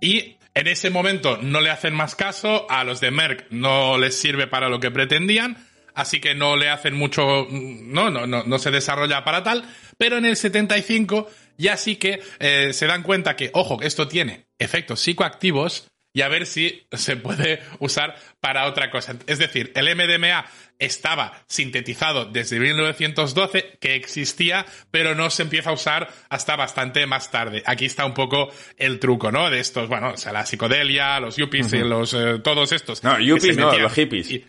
y 0.00 0.36
en 0.54 0.66
ese 0.66 0.90
momento 0.90 1.38
no 1.40 1.60
le 1.60 1.70
hacen 1.70 1.94
más 1.94 2.14
caso, 2.14 2.66
a 2.70 2.82
los 2.84 3.00
de 3.00 3.10
Merck 3.10 3.46
no 3.50 3.96
les 3.98 4.18
sirve 4.18 4.46
para 4.48 4.68
lo 4.68 4.80
que 4.80 4.90
pretendían, 4.90 5.56
así 5.94 6.20
que 6.20 6.34
no 6.34 6.56
le 6.56 6.70
hacen 6.70 6.94
mucho, 6.94 7.46
no, 7.50 8.10
no, 8.10 8.26
no, 8.26 8.42
no 8.44 8.58
se 8.58 8.70
desarrolla 8.70 9.22
para 9.24 9.42
tal, 9.44 9.64
pero 9.96 10.16
en 10.18 10.24
el 10.24 10.36
75 10.36 11.28
ya 11.56 11.76
sí 11.76 11.96
que 11.96 12.20
eh, 12.40 12.72
se 12.72 12.86
dan 12.86 13.02
cuenta 13.02 13.36
que, 13.36 13.50
ojo, 13.54 13.78
esto 13.82 14.06
tiene 14.08 14.46
efectos 14.58 15.00
psicoactivos 15.00 15.88
y 16.12 16.22
a 16.22 16.28
ver 16.28 16.46
si 16.46 16.86
se 16.92 17.16
puede 17.16 17.60
usar 17.78 18.16
para 18.40 18.66
otra 18.66 18.90
cosa. 18.90 19.16
Es 19.26 19.38
decir, 19.38 19.72
el 19.74 19.94
MDMA 19.94 20.46
estaba 20.78 21.44
sintetizado 21.46 22.24
desde 22.24 22.58
1912, 22.58 23.78
que 23.80 23.94
existía, 23.94 24.64
pero 24.90 25.14
no 25.14 25.30
se 25.30 25.42
empieza 25.42 25.70
a 25.70 25.74
usar 25.74 26.08
hasta 26.28 26.56
bastante 26.56 27.06
más 27.06 27.30
tarde. 27.30 27.62
Aquí 27.66 27.84
está 27.84 28.04
un 28.06 28.14
poco 28.14 28.50
el 28.76 28.98
truco, 28.98 29.30
¿no? 29.30 29.50
De 29.50 29.60
estos, 29.60 29.88
bueno, 29.88 30.10
o 30.10 30.16
sea, 30.16 30.32
la 30.32 30.46
psicodelia, 30.46 31.20
los 31.20 31.36
yuppies 31.36 31.72
y 31.72 31.78
los, 31.78 32.14
eh, 32.14 32.38
todos 32.42 32.72
estos. 32.72 33.02
No, 33.02 33.18
yuppies 33.20 33.56
no, 33.56 33.76
los 33.76 33.92
hippies. 33.92 34.30
Y, 34.30 34.46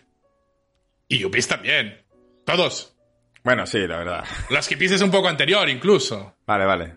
y 1.08 1.18
yuppies 1.18 1.48
también. 1.48 2.02
Todos. 2.44 2.96
Bueno, 3.42 3.66
sí, 3.66 3.78
la 3.86 3.98
verdad. 3.98 4.24
Los 4.50 4.66
hippies 4.68 4.92
es 4.92 5.02
un 5.02 5.10
poco 5.10 5.28
anterior, 5.28 5.68
incluso. 5.68 6.36
Vale, 6.46 6.64
vale. 6.64 6.94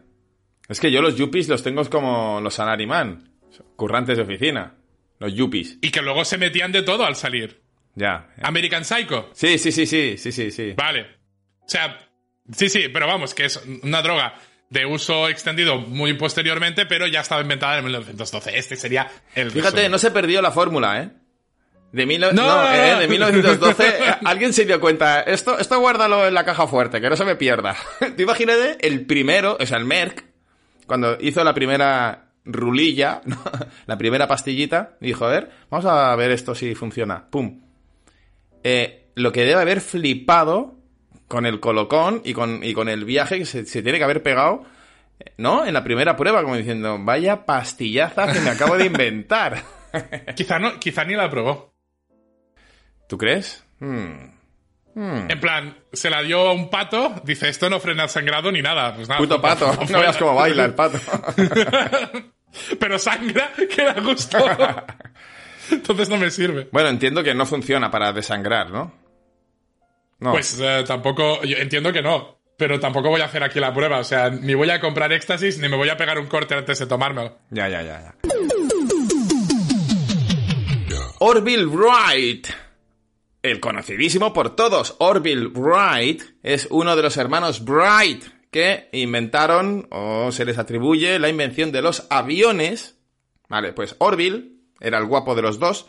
Es 0.68 0.80
que 0.80 0.92
yo 0.92 1.02
los 1.02 1.16
yuppies 1.16 1.48
los 1.48 1.64
tengo 1.64 1.84
como 1.90 2.40
los 2.42 2.54
salaryman, 2.56 3.33
currantes 3.76 4.18
de 4.18 4.24
oficina. 4.24 4.76
Los 5.20 5.34
yuppies. 5.34 5.78
Y 5.82 5.92
que 5.92 6.02
luego 6.02 6.26
se 6.26 6.38
metían 6.38 6.72
de 6.72 6.82
todo 6.84 7.06
al 7.06 7.16
salir. 7.16 7.62
Ya. 7.96 8.30
American 8.42 8.84
Psycho. 8.84 9.30
Sí, 9.34 9.58
sí, 9.58 9.72
sí, 9.72 9.86
sí, 9.86 10.18
sí, 10.18 10.32
sí, 10.32 10.52
sí. 10.52 10.74
Vale. 10.76 11.02
O 11.62 11.70
sea, 11.70 12.10
sí, 12.52 12.70
sí, 12.70 12.90
pero 12.92 13.08
vamos, 13.08 13.34
que 13.34 13.46
es 13.46 13.62
una 13.84 14.02
droga 14.02 14.36
de 14.70 14.86
uso 14.86 15.30
extendido 15.30 15.78
muy 15.78 16.14
posteriormente, 16.14 16.86
pero 16.88 17.06
ya 17.08 17.22
estaba 17.22 17.42
inventada 17.42 17.78
en 17.78 17.86
1912. 17.86 18.58
Este 18.58 18.76
sería 18.76 19.10
el 19.36 19.52
Fíjate, 19.52 19.76
resumen. 19.76 19.92
no 19.92 19.98
se 20.00 20.12
perdió 20.12 20.42
la 20.42 20.52
fórmula, 20.52 21.02
¿eh? 21.02 21.10
De, 21.92 22.08
mil... 22.08 22.20
no, 22.20 22.32
No, 22.32 22.48
no, 22.48 22.74
eh, 22.74 22.96
de 23.02 23.08
1912, 23.08 23.88
eh, 23.88 24.16
alguien 24.26 24.52
se 24.52 24.66
dio 24.66 24.82
cuenta, 24.82 25.22
esto, 25.22 25.60
esto 25.60 25.80
guárdalo 25.80 26.28
en 26.28 26.34
la 26.34 26.44
caja 26.44 26.66
fuerte, 26.66 27.00
que 27.00 27.08
no 27.08 27.16
se 27.16 27.24
me 27.24 27.36
pierda. 27.36 27.76
Tú 28.18 28.24
imagínate 28.24 28.78
el 28.82 29.06
primero, 29.06 29.58
o 29.60 29.66
sea, 29.68 29.78
el 29.78 29.86
Merck, 29.86 30.26
cuando 30.88 31.18
hizo 31.22 31.44
la 31.44 31.54
primera 31.54 32.23
rulilla, 32.46 33.22
la 33.86 33.98
primera 33.98 34.28
pastillita, 34.28 34.98
dijo, 35.00 35.26
a 35.26 35.30
ver, 35.30 35.52
vamos 35.70 35.86
a 35.86 36.16
ver 36.16 36.32
esto 36.32 36.56
si 36.56 36.76
funciona. 36.76 37.28
¡Pum! 37.30 37.62
Eh, 38.64 39.12
lo 39.16 39.32
que 39.32 39.46
debe 39.46 39.62
haber 39.62 39.82
flipado 39.82 40.76
con 41.28 41.46
el 41.46 41.60
colocón 41.60 42.22
y 42.24 42.34
con, 42.34 42.64
y 42.64 42.74
con 42.74 42.90
el 42.90 43.06
viaje 43.06 43.40
que 43.40 43.46
se, 43.46 43.66
se 43.66 43.82
tiene 43.82 43.98
que 43.98 44.04
haber 44.04 44.24
pegado, 44.24 44.66
¿no? 45.38 45.66
En 45.66 45.74
la 45.74 45.84
primera 45.84 46.16
prueba, 46.16 46.44
como 46.44 46.56
diciendo, 46.56 46.98
vaya 47.00 47.46
pastillaza 47.46 48.32
que 48.32 48.40
me 48.40 48.50
acabo 48.50 48.78
de 48.78 48.86
inventar. 48.86 49.64
Quizá, 50.36 50.58
no, 50.58 50.80
quizá 50.80 51.06
ni 51.06 51.14
la 51.14 51.30
probó. 51.30 51.72
¿Tú 53.08 53.16
crees? 53.18 53.64
Hmm. 53.80 54.34
Hmm. 54.96 55.30
En 55.30 55.40
plan, 55.40 55.78
se 55.92 56.10
la 56.10 56.22
dio 56.22 56.40
a 56.48 56.54
un 56.54 56.70
pato, 56.70 57.22
dice, 57.24 57.50
esto 57.50 57.70
no 57.70 57.80
frena 57.80 58.04
el 58.04 58.10
sangrado 58.10 58.52
ni 58.52 58.62
nada. 58.62 58.96
Pues 58.96 59.08
nada, 59.08 59.20
Puto 59.20 59.42
pato, 59.42 59.72
no 59.92 60.00
veas 60.00 60.18
cómo 60.18 60.36
baila 60.36 60.66
el 60.66 60.74
pato. 60.74 61.00
Pero 62.80 63.00
sangra, 63.00 63.52
que 63.76 63.84
da 63.84 64.00
gusto. 64.00 64.38
Entonces 65.72 66.10
no 66.10 66.18
me 66.18 66.30
sirve. 66.30 66.68
bueno, 66.72 66.90
entiendo 66.90 67.24
que 67.24 67.34
no 67.34 67.46
funciona 67.46 67.90
para 67.90 68.12
desangrar, 68.12 68.70
¿no? 68.70 68.94
No. 70.20 70.32
Pues 70.32 70.60
eh, 70.62 70.84
tampoco, 70.86 71.44
yo 71.44 71.58
entiendo 71.58 71.92
que 71.92 72.02
no. 72.02 72.38
Pero 72.56 72.80
tampoco 72.80 73.10
voy 73.10 73.22
a 73.22 73.26
hacer 73.26 73.44
aquí 73.44 73.60
la 73.60 73.74
prueba. 73.74 74.00
O 74.00 74.04
sea, 74.04 74.30
ni 74.30 74.54
voy 74.54 74.70
a 74.70 74.80
comprar 74.80 75.12
éxtasis, 75.12 75.58
ni 75.58 75.68
me 75.68 75.76
voy 75.76 75.90
a 75.90 75.98
pegar 75.98 76.20
un 76.20 76.28
corte 76.28 76.54
antes 76.54 76.80
de 76.80 76.86
tomármelo. 76.86 77.40
Ya, 77.50 77.68
ya, 77.68 77.82
ya, 77.82 78.02
ya. 78.02 78.16
Orville 81.20 81.66
Wright. 81.66 82.48
El 83.42 83.60
conocidísimo 83.60 84.32
por 84.32 84.56
todos, 84.56 84.96
Orville 85.00 85.48
Wright, 85.48 86.22
es 86.44 86.68
uno 86.70 86.96
de 86.96 87.02
los 87.02 87.18
hermanos 87.18 87.62
Wright 87.66 88.24
que 88.54 88.88
inventaron 88.94 89.88
o 89.90 90.32
se 90.32 90.46
les 90.46 90.58
atribuye 90.58 91.20
la 91.20 91.28
invención 91.28 91.74
de 91.74 91.82
los 91.82 92.08
aviones. 92.10 92.96
Vale, 93.50 93.74
pues 93.74 93.98
Orville 93.98 94.54
era 94.80 95.00
el 95.00 95.08
guapo 95.08 95.36
de 95.36 95.42
los 95.42 95.60
dos. 95.60 95.88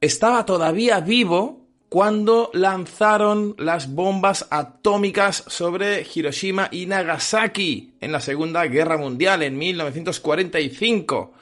Estaba 0.00 0.44
todavía 0.46 1.00
vivo 1.00 1.66
cuando 1.88 2.50
lanzaron 2.54 3.54
las 3.58 3.92
bombas 3.92 4.46
atómicas 4.50 5.44
sobre 5.46 6.06
Hiroshima 6.14 6.68
y 6.70 6.86
Nagasaki 6.86 7.94
en 8.00 8.12
la 8.12 8.20
Segunda 8.20 8.64
Guerra 8.66 8.96
Mundial 8.96 9.42
en 9.42 9.58
1945. 9.58 11.34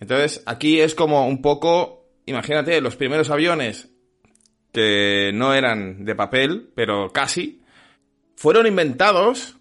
Entonces, 0.00 0.42
aquí 0.46 0.80
es 0.80 0.94
como 0.94 1.28
un 1.28 1.42
poco, 1.42 2.06
imagínate, 2.26 2.80
los 2.80 2.96
primeros 2.96 3.30
aviones 3.30 3.88
que 4.72 5.32
no 5.34 5.54
eran 5.54 6.04
de 6.04 6.14
papel, 6.14 6.70
pero 6.74 7.10
casi, 7.12 7.57
fueron 8.38 8.68
inventados 8.68 9.56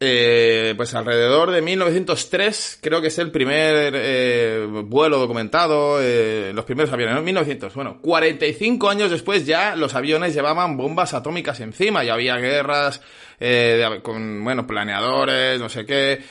eh, 0.00 0.72
pues 0.78 0.94
alrededor 0.94 1.50
de 1.50 1.60
1903, 1.60 2.78
creo 2.80 3.02
que 3.02 3.08
es 3.08 3.18
el 3.18 3.30
primer 3.30 3.92
eh, 3.94 4.66
vuelo 4.86 5.18
documentado, 5.18 5.98
eh, 6.00 6.50
los 6.54 6.64
primeros 6.64 6.90
aviones, 6.90 7.16
¿no? 7.16 7.22
1900, 7.22 7.74
bueno, 7.74 8.00
45 8.00 8.88
años 8.88 9.10
después 9.10 9.44
ya 9.44 9.76
los 9.76 9.94
aviones 9.94 10.32
llevaban 10.32 10.78
bombas 10.78 11.12
atómicas 11.12 11.60
encima, 11.60 12.02
ya 12.02 12.14
había 12.14 12.36
guerras 12.36 13.02
eh, 13.40 14.00
con, 14.02 14.42
bueno, 14.42 14.66
planeadores, 14.66 15.60
no 15.60 15.68
sé 15.68 15.84
qué, 15.84 16.22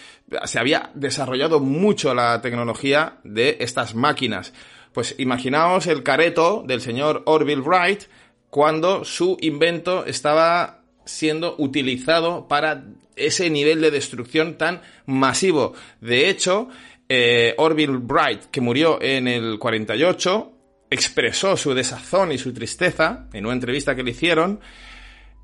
se 0.46 0.58
había 0.58 0.90
desarrollado 0.96 1.60
mucho 1.60 2.16
la 2.16 2.42
tecnología 2.42 3.20
de 3.24 3.58
estas 3.60 3.94
máquinas. 3.94 4.52
Pues 4.94 5.14
imaginaos 5.20 5.86
el 5.86 6.02
careto 6.02 6.64
del 6.66 6.82
señor 6.82 7.22
Orville 7.26 7.62
Wright 7.62 8.06
cuando 8.50 9.06
su 9.06 9.38
invento 9.42 10.06
estaba 10.06 10.83
siendo 11.06 11.56
utilizado 11.58 12.48
para 12.48 12.86
ese 13.16 13.50
nivel 13.50 13.82
de 13.82 13.92
destrucción 13.92 14.58
tan 14.58 14.82
masivo. 15.06 15.74
De 16.02 16.30
hecho, 16.30 16.70
eh, 17.10 17.54
Orville 17.58 17.98
Wright, 17.98 18.46
que 18.46 18.62
murió 18.62 19.02
en 19.02 19.28
el 19.28 19.60
48, 19.60 20.52
expresó 20.90 21.58
su 21.58 21.74
desazón 21.74 22.32
y 22.32 22.38
su 22.38 22.54
tristeza 22.54 23.28
en 23.34 23.46
una 23.46 23.56
entrevista 23.56 23.96
que 23.96 24.04
le 24.04 24.12
hicieron 24.12 24.60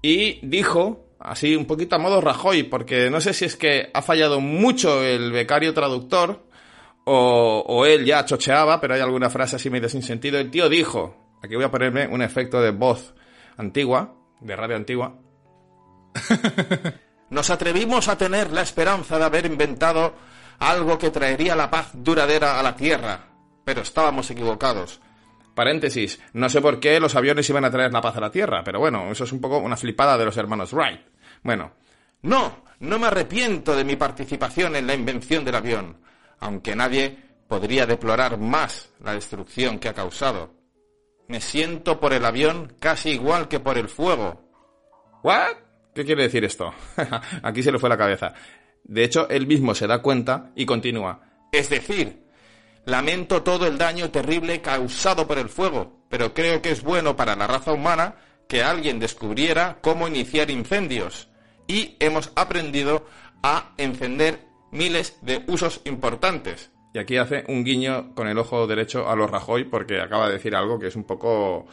y 0.02 0.39
dijo, 0.48 1.08
así 1.19 1.56
un 1.56 1.65
poquito 1.65 1.95
a 1.95 2.00
modo 2.00 2.22
Rajoy, 2.22 2.63
porque 2.63 3.10
no 3.10 3.19
sé 3.19 3.34
si 3.34 3.45
es 3.45 3.56
que 3.56 3.89
ha 3.93 4.02
fallado 4.02 4.39
mucho 4.39 5.04
el 5.04 5.32
becario 5.32 5.74
traductor 5.74 6.45
o, 7.06 7.63
o 7.67 7.86
él 7.86 8.06
ya 8.06 8.26
chocheaba, 8.26 8.80
pero 8.80 8.93
hay 8.93 9.02
alguna 9.02 9.30
frase 9.30 9.58
así 9.58 9.69
medio 9.69 9.89
sin 9.89 10.04
sentido. 10.04 10.39
El 10.39 10.52
tío 10.52 10.69
dijo, 10.69 11.38
aquí 11.43 11.56
voy 11.56 11.65
a 11.65 11.72
ponerme 11.72 12.08
un 12.08 12.22
efecto 12.22 12.62
de 12.62 12.72
voz 12.72 13.13
antigua, 13.58 14.15
de 14.39 14.56
radio 14.56 14.76
antigua. 14.76 15.19
Nos 17.30 17.50
atrevimos 17.50 18.08
a 18.08 18.17
tener 18.17 18.52
la 18.52 18.62
esperanza 18.62 19.17
de 19.17 19.26
haber 19.26 19.45
inventado 19.45 20.13
algo 20.60 20.98
que 20.98 21.12
traería 21.12 21.56
la 21.56 21.69
paz 21.69 21.91
duradera 21.93 22.60
a 22.60 22.63
la 22.63 22.76
Tierra, 22.76 23.28
pero 23.63 23.82
estábamos 23.82 24.30
equivocados. 24.32 25.00
Paréntesis, 25.54 26.19
no 26.34 26.50
sé 26.50 26.62
por 26.62 26.80
qué 26.80 27.00
los 27.00 27.15
aviones 27.15 27.50
iban 27.50 27.65
a 27.65 27.72
traer 27.72 27.91
la 27.91 28.02
paz 28.02 28.17
a 28.17 28.22
la 28.22 28.32
Tierra, 28.32 28.63
pero 28.63 28.80
bueno, 28.80 29.12
eso 29.12 29.24
es 29.24 29.32
un 29.32 29.41
poco 29.41 29.58
una 29.58 29.78
flipada 29.78 30.17
de 30.17 30.26
los 30.26 30.38
hermanos 30.38 30.74
Wright. 30.74 31.02
Bueno, 31.43 31.74
no, 32.22 32.63
no 32.80 33.00
me 33.00 33.08
arrepiento 33.08 33.76
de 33.76 33.84
mi 33.84 33.95
participación 33.95 34.76
en 34.76 34.88
la 34.88 34.93
invención 34.93 35.45
del 35.45 35.56
avión, 35.56 36.02
aunque 36.39 36.76
nadie 36.76 37.17
podría 37.48 37.86
deplorar 37.86 38.38
más 38.38 38.89
la 39.04 39.13
destrucción 39.13 39.80
que 39.80 39.89
ha 39.89 39.93
causado. 39.93 40.54
Me 41.28 41.41
siento 41.41 42.00
por 42.00 42.13
el 42.13 42.26
avión 42.26 42.74
casi 42.80 43.12
igual 43.12 43.48
que 43.48 43.60
por 43.60 43.78
el 43.78 43.89
fuego. 43.89 44.50
¿What? 45.24 45.68
¿Qué 45.99 46.05
quiere 46.05 46.23
decir 46.23 46.45
esto? 46.45 46.73
Aquí 47.43 47.62
se 47.62 47.73
le 47.73 47.77
fue 47.77 47.89
la 47.89 47.97
cabeza. 47.97 48.33
De 48.85 49.03
hecho, 49.03 49.27
él 49.27 49.45
mismo 49.47 49.75
se 49.75 49.85
da 49.85 50.01
cuenta 50.01 50.53
y 50.55 50.65
continúa. 50.65 51.19
Es 51.51 51.69
decir, 51.69 52.23
lamento 52.85 53.43
todo 53.43 53.67
el 53.67 53.77
daño 53.77 54.09
terrible 54.09 54.62
causado 54.62 55.27
por 55.27 55.38
el 55.38 55.49
fuego, 55.49 56.05
pero 56.07 56.33
creo 56.33 56.62
que 56.62 56.71
es 56.71 56.83
bueno 56.83 57.17
para 57.17 57.35
la 57.35 57.47
raza 57.47 57.73
humana 57.73 58.15
que 58.47 58.63
alguien 58.63 58.97
descubriera 58.97 59.79
cómo 59.81 60.07
iniciar 60.07 60.49
incendios. 60.49 61.27
Y 61.67 61.97
hemos 61.99 62.31
aprendido 62.38 63.05
a 63.43 63.73
encender 63.75 64.39
miles 64.71 65.19
de 65.21 65.43
usos 65.47 65.81
importantes. 65.83 66.71
Y 66.93 66.99
aquí 66.99 67.17
hace 67.17 67.43
un 67.49 67.65
guiño 67.65 68.15
con 68.15 68.29
el 68.29 68.38
ojo 68.38 68.67
derecho 68.67 69.09
a 69.09 69.17
los 69.17 69.29
Rajoy 69.29 69.65
porque 69.65 69.99
acaba 69.99 70.27
de 70.27 70.35
decir 70.35 70.55
algo 70.55 70.79
que 70.79 70.88
es 70.88 70.95
un 70.95 71.03
poco... 71.03 71.67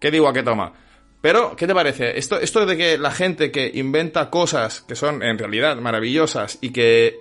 ¿Qué 0.00 0.10
digo 0.10 0.26
a 0.26 0.32
qué 0.32 0.42
toma? 0.42 0.72
Pero, 1.20 1.54
¿qué 1.54 1.66
te 1.66 1.74
parece? 1.74 2.18
Esto, 2.18 2.40
esto 2.40 2.64
de 2.64 2.76
que 2.76 2.96
la 2.98 3.10
gente 3.10 3.50
que 3.50 3.70
inventa 3.74 4.30
cosas 4.30 4.80
que 4.80 4.94
son 4.94 5.22
en 5.22 5.38
realidad 5.38 5.76
maravillosas 5.76 6.58
y 6.62 6.70
que 6.70 7.18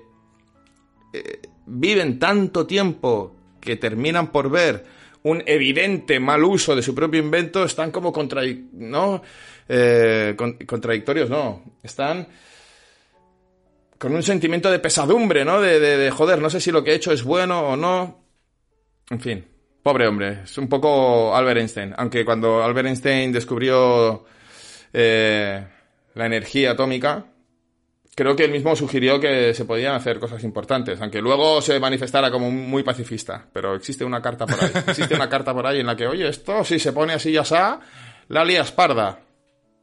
eh, 1.14 1.42
viven 1.66 2.18
tanto 2.18 2.66
tiempo 2.66 3.36
que 3.60 3.76
terminan 3.76 4.32
por 4.32 4.50
ver 4.50 4.86
un 5.24 5.44
evidente 5.46 6.20
mal 6.20 6.44
uso 6.46 6.76
de 6.78 6.82
su 6.82 6.96
propio 6.96 7.20
invento, 7.20 7.66
están 7.66 7.92
como 7.92 8.14
¿no? 8.74 9.22
Eh, 9.68 10.34
con- 10.38 10.54
contradictorios, 10.60 11.30
no. 11.30 11.64
Están 11.84 12.26
con 13.98 14.16
un 14.16 14.24
sentimiento 14.24 14.72
de 14.72 14.80
pesadumbre, 14.80 15.44
¿no? 15.44 15.60
De, 15.60 15.78
de, 15.82 15.98
de, 15.98 16.10
joder, 16.12 16.42
no 16.42 16.50
sé 16.50 16.62
si 16.62 16.72
lo 16.72 16.84
que 16.86 16.92
he 16.92 16.96
hecho 16.96 17.12
es 17.12 17.24
bueno 17.24 17.60
o 17.68 17.76
no. 17.76 18.24
En 19.10 19.20
fin. 19.20 19.46
Pobre 19.84 20.08
hombre, 20.08 20.40
es 20.44 20.58
un 20.58 20.68
poco 20.68 21.36
Albert 21.36 21.60
Einstein. 21.60 21.94
Aunque 21.98 22.26
cuando 22.26 22.64
Albert 22.64 22.88
Einstein 22.88 23.32
descubrió 23.32 24.26
eh, 24.94 25.66
la 26.16 26.26
energía 26.26 26.72
atómica, 26.72 27.26
creo 28.16 28.36
que 28.36 28.44
él 28.44 28.52
mismo 28.52 28.76
sugirió 28.76 29.20
que 29.20 29.54
se 29.54 29.64
podían 29.66 29.96
hacer 29.96 30.20
cosas 30.20 30.44
importantes, 30.44 31.00
aunque 31.02 31.22
luego 31.22 31.62
se 31.62 31.80
manifestara 31.80 32.30
como 32.30 32.52
muy 32.52 32.84
pacifista. 32.84 33.46
Pero 33.54 33.76
existe 33.76 34.04
una 34.04 34.22
carta 34.22 34.46
por 34.46 34.62
ahí. 34.64 34.72
Existe 34.88 35.16
una 35.16 35.30
carta 35.30 35.54
por 35.54 35.66
ahí 35.66 35.80
en 35.80 35.86
la 35.88 35.96
que, 35.96 36.08
oye, 36.08 36.28
esto 36.28 36.64
si 36.66 36.78
se 36.78 36.92
pone 36.92 37.14
así 37.14 37.32
ya 37.32 37.42
está, 37.42 37.80
la 38.28 38.44
lías 38.44 38.72
parda. 38.74 39.20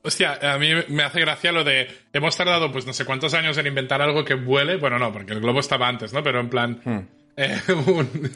Hostia, 0.02 0.38
a 0.52 0.58
mí 0.58 0.68
me 0.88 1.02
hace 1.02 1.20
gracia 1.20 1.50
lo 1.50 1.64
de. 1.64 1.88
Hemos 2.12 2.36
tardado, 2.36 2.70
pues 2.70 2.86
no 2.86 2.92
sé 2.92 3.04
cuántos 3.04 3.34
años 3.34 3.56
en 3.58 3.66
inventar 3.66 4.00
algo 4.02 4.24
que 4.24 4.34
vuele. 4.34 4.76
Bueno, 4.76 4.98
no, 5.00 5.10
porque 5.12 5.32
el 5.32 5.40
globo 5.40 5.58
estaba 5.60 5.88
antes, 5.88 6.12
¿no? 6.12 6.22
Pero 6.22 6.38
en 6.38 6.48
plan. 6.50 6.80
Hmm. 6.84 6.98
eh, 7.36 7.58
un- 7.86 8.30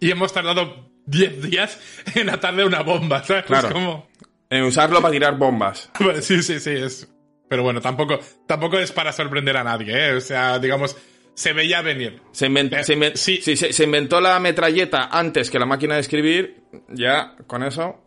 y 0.00 0.10
hemos 0.10 0.32
tardado 0.32 0.93
10 1.06 1.42
días 1.42 1.78
en 2.14 2.30
atarle 2.30 2.64
una 2.64 2.82
bomba, 2.82 3.22
¿sabes? 3.24 3.44
Claro. 3.44 3.68
Es 3.68 3.74
como. 3.74 4.08
En 4.50 4.62
usarlo 4.64 5.00
para 5.00 5.12
tirar 5.12 5.36
bombas. 5.36 5.90
Bueno, 5.98 6.20
Sí, 6.22 6.42
sí, 6.42 6.60
sí. 6.60 6.70
Es... 6.70 7.08
Pero 7.48 7.62
bueno, 7.62 7.80
tampoco, 7.80 8.18
tampoco 8.46 8.78
es 8.78 8.92
para 8.92 9.12
sorprender 9.12 9.56
a 9.56 9.64
nadie, 9.64 9.92
¿eh? 10.08 10.12
O 10.14 10.20
sea, 10.20 10.58
digamos, 10.58 10.96
se 11.34 11.52
veía 11.52 11.82
venir. 11.82 12.20
Se, 12.32 12.48
inven- 12.48 12.72
Eh, 12.74 12.84
se 12.84 13.16
sí. 13.16 13.40
sí, 13.42 13.56
se, 13.56 13.72
se 13.72 13.84
inventó 13.84 14.20
la 14.20 14.38
metralleta 14.40 15.08
antes 15.10 15.50
que 15.50 15.58
la 15.58 15.66
máquina 15.66 15.94
de 15.94 16.00
escribir. 16.00 16.62
Ya, 16.88 17.34
con 17.46 17.62
eso. 17.62 18.00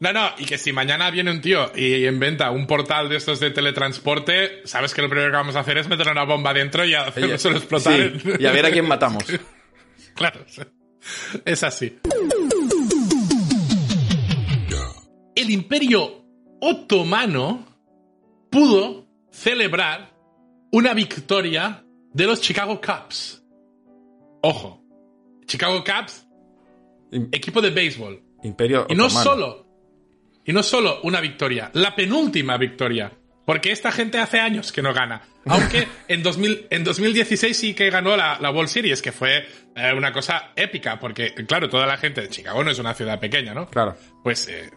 No, 0.00 0.12
no, 0.12 0.30
y 0.38 0.44
que 0.44 0.58
si 0.58 0.72
mañana 0.72 1.10
viene 1.10 1.30
un 1.32 1.40
tío 1.40 1.72
y 1.74 2.06
inventa 2.06 2.50
un 2.52 2.66
portal 2.68 3.08
de 3.08 3.16
estos 3.16 3.40
de 3.40 3.50
teletransporte, 3.50 4.62
sabes 4.64 4.94
que 4.94 5.02
lo 5.02 5.08
primero 5.08 5.30
que 5.30 5.36
vamos 5.36 5.56
a 5.56 5.60
hacer 5.60 5.76
es 5.78 5.88
meter 5.88 6.08
una 6.08 6.22
bomba 6.24 6.54
dentro 6.54 6.84
y 6.84 6.94
hacerlo 6.94 7.56
explotar. 7.58 7.94
Sí, 7.94 8.22
y 8.38 8.46
a 8.46 8.52
ver 8.52 8.66
a 8.66 8.70
quién 8.70 8.86
matamos. 8.86 9.24
Claro, 10.14 10.40
es 11.44 11.62
así. 11.62 11.98
El 15.34 15.50
imperio 15.50 16.24
otomano 16.60 17.64
pudo 18.50 19.06
celebrar 19.30 20.12
una 20.72 20.94
victoria 20.94 21.84
de 22.12 22.24
los 22.26 22.40
Chicago 22.40 22.80
Cubs. 22.80 23.44
Ojo, 24.42 24.82
Chicago 25.46 25.82
Cubs, 25.84 26.26
equipo 27.32 27.60
de 27.60 27.70
béisbol. 27.70 28.22
Imperio 28.42 28.86
Y 28.88 28.94
no 28.94 29.06
otomano. 29.06 29.24
solo, 29.30 29.66
y 30.44 30.52
no 30.52 30.62
solo 30.62 31.00
una 31.02 31.20
victoria, 31.20 31.70
la 31.74 31.94
penúltima 31.94 32.56
victoria. 32.56 33.17
Porque 33.48 33.72
esta 33.72 33.90
gente 33.90 34.18
hace 34.18 34.40
años 34.40 34.72
que 34.72 34.82
no 34.82 34.92
gana. 34.92 35.22
Aunque 35.46 35.88
en, 36.08 36.22
2000, 36.22 36.66
en 36.68 36.84
2016 36.84 37.56
sí 37.56 37.72
que 37.72 37.88
ganó 37.88 38.14
la, 38.14 38.36
la 38.38 38.50
World 38.50 38.68
Series, 38.68 39.00
que 39.00 39.10
fue 39.10 39.48
eh, 39.74 39.94
una 39.96 40.12
cosa 40.12 40.52
épica. 40.54 41.00
Porque, 41.00 41.32
claro, 41.46 41.70
toda 41.70 41.86
la 41.86 41.96
gente 41.96 42.20
de 42.20 42.28
Chicago 42.28 42.62
no 42.62 42.70
es 42.70 42.78
una 42.78 42.92
ciudad 42.92 43.18
pequeña, 43.18 43.54
¿no? 43.54 43.66
Claro. 43.66 43.96
Pues 44.22 44.48
eh, 44.48 44.68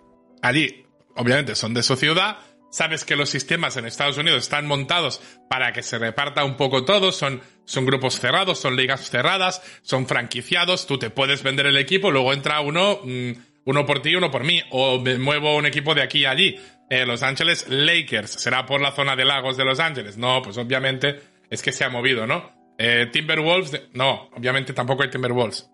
allí, 0.42 0.86
obviamente, 1.18 1.54
son 1.56 1.74
de 1.74 1.84
su 1.84 1.98
ciudad. 1.98 2.38
Sabes 2.72 3.04
que 3.04 3.18
los 3.18 3.30
sistemas 3.30 3.76
en 3.76 3.84
Estados 3.84 4.18
Unidos 4.18 4.44
están 4.44 4.68
montados 4.68 5.22
para 5.50 5.74
que 5.74 5.84
se 5.84 5.98
reparta 5.98 6.46
un 6.46 6.56
poco 6.56 6.86
todo. 6.86 7.12
Son, 7.12 7.42
son 7.66 7.86
grupos 7.86 8.22
cerrados, 8.22 8.58
son 8.58 8.78
ligas 8.78 9.10
cerradas, 9.10 9.62
son 9.82 10.08
franquiciados. 10.08 10.88
Tú 10.88 10.98
te 10.98 11.10
puedes 11.10 11.44
vender 11.44 11.66
el 11.66 11.76
equipo, 11.76 12.10
luego 12.10 12.32
entra 12.32 12.62
uno, 12.62 13.02
mm, 13.04 13.32
uno 13.66 13.86
por 13.86 14.02
ti, 14.02 14.16
uno 14.16 14.30
por 14.32 14.44
mí. 14.44 14.62
O 14.72 15.00
me 15.00 15.18
muevo 15.18 15.56
un 15.56 15.66
equipo 15.66 15.94
de 15.96 16.02
aquí 16.02 16.26
a 16.26 16.32
allí. 16.32 16.56
Eh, 16.90 17.06
Los 17.06 17.24
Ángeles 17.24 17.68
Lakers, 17.70 18.32
¿será 18.32 18.66
por 18.66 18.82
la 18.82 18.92
zona 18.92 19.16
de 19.16 19.26
lagos 19.26 19.58
de 19.58 19.66
Los 19.66 19.80
Ángeles? 19.80 20.18
No, 20.18 20.42
pues 20.42 20.58
obviamente 20.58 21.20
es 21.50 21.62
que 21.62 21.72
se 21.72 21.84
ha 21.86 21.90
movido, 21.90 22.28
¿no? 22.28 22.52
Eh, 22.78 23.08
Timberwolves, 23.12 23.72
de- 23.72 23.90
no, 23.94 24.30
obviamente 24.36 24.74
tampoco 24.74 25.04
hay 25.04 25.10
Timberwolves 25.10 25.70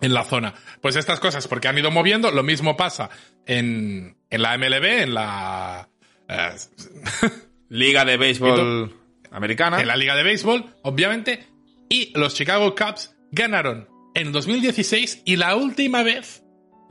en 0.00 0.12
la 0.12 0.24
zona. 0.24 0.52
Pues 0.80 0.96
estas 0.96 1.20
cosas, 1.20 1.46
porque 1.48 1.68
han 1.68 1.78
ido 1.78 1.90
moviendo, 1.90 2.30
lo 2.30 2.42
mismo 2.42 2.76
pasa 2.76 3.08
en, 3.46 4.16
en 4.28 4.42
la 4.42 4.58
MLB, 4.58 4.84
en 5.02 5.14
la, 5.14 5.88
eh, 6.28 6.50
Liga 7.68 8.04
de 8.04 8.16
béisbol 8.16 8.94
americana. 9.30 9.80
en 9.80 9.86
la 9.86 9.96
Liga 9.96 10.14
de 10.14 10.22
Béisbol, 10.22 10.64
obviamente, 10.82 11.46
y 11.88 12.12
los 12.18 12.34
Chicago 12.34 12.74
Cubs 12.74 13.16
ganaron 13.32 13.88
en 14.14 14.30
2016 14.32 15.22
y 15.24 15.36
la 15.36 15.56
última 15.56 16.02
vez, 16.02 16.43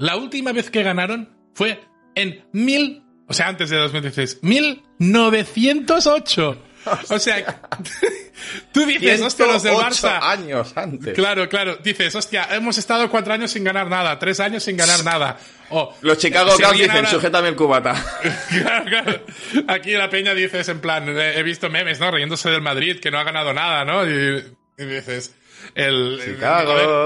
la 0.04 0.16
última 0.18 0.52
vez 0.52 0.70
que 0.70 0.84
ganaron 0.84 1.30
fue 1.54 1.80
en 2.16 2.46
mil, 2.52 3.04
o 3.28 3.34
sea, 3.34 3.48
antes 3.48 3.70
de 3.70 3.78
2016, 3.78 4.40
1908. 4.98 6.58
O 7.10 7.18
sea, 7.20 7.62
tú 8.74 8.86
dices, 8.86 9.22
hostia, 9.22 9.46
los 9.46 9.64
del 9.64 9.74
108 9.74 10.08
Barça. 10.08 10.20
años 10.22 10.74
antes. 10.76 11.14
Claro, 11.16 11.48
claro. 11.48 11.78
Dices, 11.78 12.14
hostia, 12.14 12.48
hemos 12.52 12.78
estado 12.78 13.10
cuatro 13.10 13.34
años 13.34 13.52
sin 13.52 13.64
ganar 13.64 13.88
nada, 13.90 14.20
tres 14.20 14.42
años 14.42 14.64
sin 14.64 14.76
ganar 14.76 15.02
nada. 15.06 15.38
O, 15.70 15.96
Los 16.02 16.18
Chicago 16.18 16.52
se 16.52 16.62
Cubs 16.64 16.74
dicen, 16.78 16.92
ahora- 16.92 17.10
sujétame 17.10 17.48
el 17.50 17.56
cubata. 17.56 17.94
Claro, 18.50 18.86
claro. 18.86 19.26
Aquí 19.70 19.92
la 19.92 20.10
peña 20.10 20.34
dices, 20.34 20.68
en 20.68 20.82
plan, 20.82 21.06
he 21.08 21.42
visto 21.44 21.70
memes, 21.70 22.02
¿no? 22.02 22.12
Riéndose 22.12 22.50
del 22.50 22.62
Madrid, 22.62 23.00
que 23.00 23.10
no 23.12 23.18
ha 23.20 23.24
ganado 23.24 23.54
nada, 23.54 23.86
¿no? 23.86 24.06
Y, 24.06 24.44
y 24.78 24.86
dices, 24.86 25.34
el, 25.76 26.38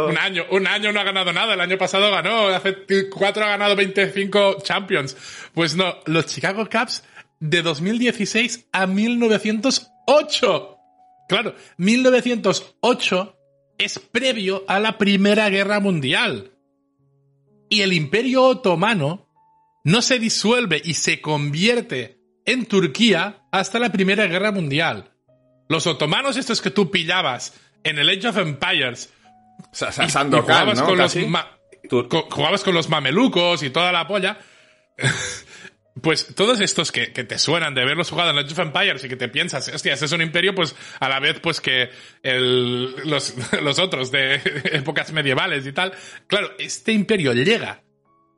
un 0.09 0.17
año, 0.17 0.45
un 0.51 0.67
año 0.67 0.91
no 0.91 0.99
ha 0.99 1.03
ganado 1.03 1.31
nada, 1.33 1.53
el 1.53 1.61
año 1.61 1.77
pasado 1.77 2.11
ganó, 2.11 2.47
hace 2.49 2.75
cuatro 3.09 3.43
ha 3.45 3.49
ganado 3.49 3.75
25 3.75 4.57
Champions. 4.63 5.15
Pues 5.53 5.75
no, 5.75 5.97
los 6.05 6.25
Chicago 6.25 6.67
Cubs 6.69 7.03
de 7.39 7.61
2016 7.61 8.67
a 8.71 8.87
1908. 8.87 10.77
Claro, 11.27 11.55
1908 11.77 13.37
es 13.77 13.99
previo 13.99 14.63
a 14.67 14.79
la 14.79 14.97
Primera 14.97 15.49
Guerra 15.49 15.79
Mundial. 15.79 16.51
Y 17.69 17.81
el 17.81 17.93
Imperio 17.93 18.43
Otomano 18.43 19.27
no 19.83 20.01
se 20.01 20.19
disuelve 20.19 20.81
y 20.83 20.95
se 20.95 21.21
convierte 21.21 22.19
en 22.45 22.65
Turquía 22.65 23.45
hasta 23.51 23.79
la 23.79 23.91
Primera 23.91 24.25
Guerra 24.25 24.51
Mundial. 24.51 25.11
Los 25.69 25.85
otomanos 25.85 26.37
estos 26.37 26.61
que 26.61 26.71
tú 26.71 26.89
pillabas 26.89 27.53
en 27.89 27.99
el 27.99 28.09
Age 28.09 28.27
of 28.29 28.37
Empires 28.37 29.13
y 29.73 30.09
Sandokan, 30.09 30.43
jugabas, 30.43 30.79
¿no? 30.79 30.85
con 30.85 30.97
los 30.97 31.13
Casi. 31.13 31.25
ma- 31.27 31.51
Tur- 31.89 32.07
co- 32.07 32.27
jugabas 32.29 32.63
con 32.63 32.73
los 32.73 32.89
mamelucos 32.89 33.63
y 33.63 33.69
toda 33.69 33.91
la 33.91 34.07
polla. 34.07 34.37
Pues 35.99 36.35
todos 36.35 36.61
estos 36.61 36.91
que, 36.91 37.11
que 37.11 37.23
te 37.23 37.39
suenan 37.39 37.73
de 37.73 37.83
verlos 37.83 38.11
jugado 38.11 38.29
en 38.29 38.37
Age 38.37 38.51
of 38.53 38.59
Empires 38.59 39.03
y 39.03 39.09
que 39.09 39.15
te 39.15 39.29
piensas, 39.29 39.67
hostia, 39.69 39.93
ese 39.95 40.05
es 40.05 40.11
un 40.11 40.21
imperio, 40.21 40.53
pues 40.53 40.75
a 40.99 41.09
la 41.09 41.19
vez 41.19 41.39
pues 41.39 41.59
que 41.59 41.89
el- 42.21 42.93
los, 43.09 43.33
los 43.63 43.79
otros 43.79 44.11
de 44.11 44.35
épocas 44.73 45.11
medievales 45.11 45.65
y 45.65 45.71
tal. 45.73 45.93
Claro, 46.27 46.51
este 46.59 46.91
imperio 46.91 47.33
llega 47.33 47.81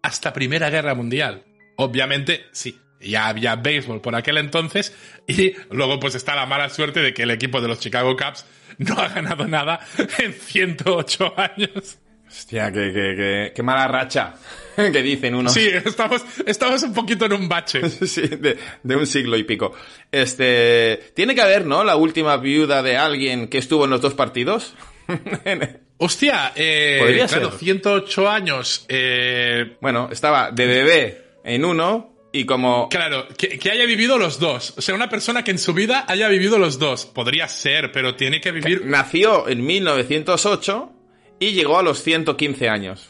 hasta 0.02 0.32
Primera 0.32 0.70
Guerra 0.70 0.96
Mundial. 0.96 1.44
Obviamente, 1.76 2.46
sí, 2.54 2.80
ya 3.00 3.28
había 3.28 3.56
béisbol 3.56 4.02
por 4.02 4.16
aquel 4.16 4.38
entonces 4.38 4.96
y 5.28 5.54
luego 5.72 6.00
pues 6.00 6.16
está 6.16 6.36
la 6.36 6.46
mala 6.46 6.70
suerte 6.70 7.02
de 7.02 7.14
que 7.14 7.24
el 7.24 7.32
equipo 7.32 7.62
de 7.62 7.68
los 7.68 7.80
Chicago 7.80 8.16
Cubs 8.16 8.46
no 8.78 9.00
ha 9.00 9.10
ganado 9.10 9.48
nada 9.48 9.80
en 10.18 10.34
108 10.34 11.34
años. 11.38 12.00
Hostia, 12.28 12.72
qué, 12.72 12.92
qué, 12.94 13.16
qué, 13.18 13.52
qué 13.56 13.64
mala 13.64 13.88
racha. 13.88 14.36
que 14.76 15.02
dicen 15.02 15.36
unos. 15.36 15.54
Sí, 15.54 15.68
estamos, 15.68 16.24
estamos 16.46 16.84
un 16.84 16.94
poquito 16.94 17.26
en 17.26 17.34
un 17.34 17.50
bache. 17.50 17.82
Sí, 17.90 18.22
de, 18.22 18.58
de 18.84 18.96
un 18.96 19.06
siglo 19.08 19.38
y 19.38 19.44
pico. 19.44 19.74
Este. 20.12 21.12
Tiene 21.16 21.36
que 21.36 21.42
haber, 21.42 21.66
¿no? 21.66 21.84
La 21.84 21.96
última 21.96 22.38
viuda 22.38 22.82
de 22.82 22.98
alguien 22.98 23.48
que 23.48 23.58
estuvo 23.58 23.86
en 23.86 23.92
los 23.92 24.02
dos 24.02 24.14
partidos. 24.14 24.76
Hostia, 25.98 26.54
eh, 26.56 26.98
Podría 27.00 27.28
claro, 27.28 27.52
ser. 27.52 27.60
108 27.60 28.30
años. 28.30 28.86
Eh, 28.88 29.78
bueno, 29.82 30.10
estaba 30.12 30.52
de 30.52 30.66
bebé 30.66 31.24
en 31.44 31.66
uno 31.66 32.19
y 32.32 32.46
como. 32.46 32.90
claro, 32.90 33.28
que, 33.38 33.58
que 33.60 33.72
haya 33.72 33.86
vivido 33.86 34.18
los 34.18 34.40
dos. 34.40 34.74
O 34.78 34.82
sea, 34.82 34.96
una 34.96 35.10
persona 35.10 35.44
que 35.44 35.52
en 35.52 35.58
su 35.60 35.74
vida 35.74 36.06
haya 36.08 36.28
vivido 36.28 36.58
los 36.60 36.78
dos. 36.80 37.06
Podría 37.06 37.48
ser, 37.48 37.92
pero 37.92 38.16
tiene 38.16 38.40
que 38.42 38.52
vivir. 38.52 38.86
Nació 38.86 39.48
en 39.48 39.66
1908 39.66 40.92
y 41.40 41.52
llegó 41.54 41.80
a 41.80 41.84
los 41.84 42.04
115 42.04 42.70
años. 42.70 43.10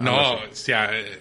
¿no? 0.00 0.34
O 0.34 0.38
sea, 0.52 0.90
eh, 0.92 1.20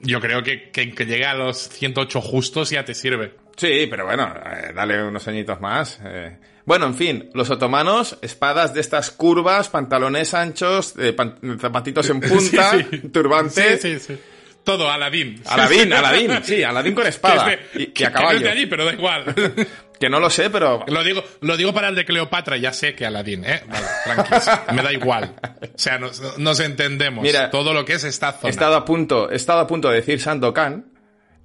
yo 0.00 0.20
creo 0.20 0.42
que, 0.42 0.70
que, 0.70 0.92
que 0.92 1.06
llegue 1.06 1.24
a 1.26 1.34
los 1.34 1.56
108 1.68 2.20
justos 2.20 2.70
ya 2.70 2.84
te 2.84 2.94
sirve. 2.94 3.34
Sí, 3.56 3.86
pero 3.88 4.06
bueno, 4.06 4.32
eh, 4.46 4.72
dale 4.74 5.02
unos 5.04 5.26
añitos 5.28 5.60
más. 5.60 6.00
eh. 6.04 6.38
Bueno, 6.64 6.86
en 6.86 6.94
fin, 6.94 7.28
los 7.34 7.50
otomanos, 7.50 8.18
espadas 8.22 8.72
de 8.72 8.80
estas 8.80 9.10
curvas, 9.10 9.68
pantalones 9.68 10.32
anchos, 10.32 10.94
eh, 10.98 11.12
pan- 11.12 11.38
zapatitos 11.60 12.08
en 12.10 12.20
punta, 12.20 12.70
Sí, 12.78 12.86
sí. 12.90 12.98
turbante. 13.08 13.78
Sí, 13.78 13.98
sí, 13.98 14.14
sí. 14.14 14.18
Todo, 14.64 14.90
Aladín. 14.90 15.42
Aladín, 15.46 15.92
Aladín, 15.92 16.30
sí, 16.44 16.62
Aladín 16.62 16.94
con 16.94 17.06
espada 17.06 17.44
Que 17.44 17.50
de- 17.56 17.62
y, 17.74 17.82
y 17.82 17.86
que- 17.88 18.06
a 18.06 18.12
que 18.12 18.22
no 18.22 18.30
es 18.30 18.40
de 18.42 18.50
allí, 18.50 18.66
pero 18.66 18.84
da 18.84 18.92
igual. 18.92 19.24
Que 20.02 20.08
no 20.10 20.18
lo 20.18 20.30
sé, 20.30 20.50
pero 20.50 20.84
Lo 20.88 21.04
digo, 21.04 21.22
lo 21.42 21.56
digo 21.56 21.72
para 21.72 21.86
el 21.88 21.94
de 21.94 22.04
Cleopatra, 22.04 22.56
ya 22.56 22.72
sé 22.72 22.92
que 22.96 23.06
Aladín, 23.06 23.44
¿eh? 23.44 23.62
Vale, 23.68 23.86
tranquilos, 24.02 24.50
me 24.72 24.82
da 24.82 24.92
igual. 24.92 25.32
O 25.62 25.78
sea, 25.78 25.96
nos, 25.98 26.38
nos 26.38 26.58
entendemos. 26.58 27.22
Mira, 27.22 27.50
todo 27.50 27.72
lo 27.72 27.84
que 27.84 27.92
es 27.92 28.02
esta 28.02 28.30
he 28.30 28.32
zona. 28.32 28.50
estado 28.50 28.74
a 28.74 28.84
punto, 28.84 29.30
he 29.30 29.36
estado 29.36 29.60
a 29.60 29.66
punto 29.68 29.90
de 29.90 29.96
decir 29.98 30.20
Sandokan, 30.20 30.86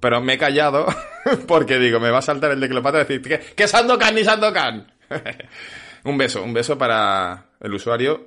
pero 0.00 0.20
me 0.20 0.32
he 0.32 0.38
callado 0.38 0.86
porque 1.46 1.78
digo, 1.78 2.00
me 2.00 2.10
va 2.10 2.18
a 2.18 2.22
saltar 2.22 2.50
el 2.50 2.58
de 2.58 2.68
Cleopatra 2.68 3.02
y 3.02 3.04
decir, 3.04 3.22
¿qué, 3.22 3.38
qué 3.54 3.68
Sandokan 3.68 4.16
ni 4.16 4.24
Sandokan? 4.24 4.92
un 6.02 6.18
beso, 6.18 6.42
un 6.42 6.52
beso 6.52 6.76
para 6.76 7.50
el 7.60 7.72
usuario 7.72 8.26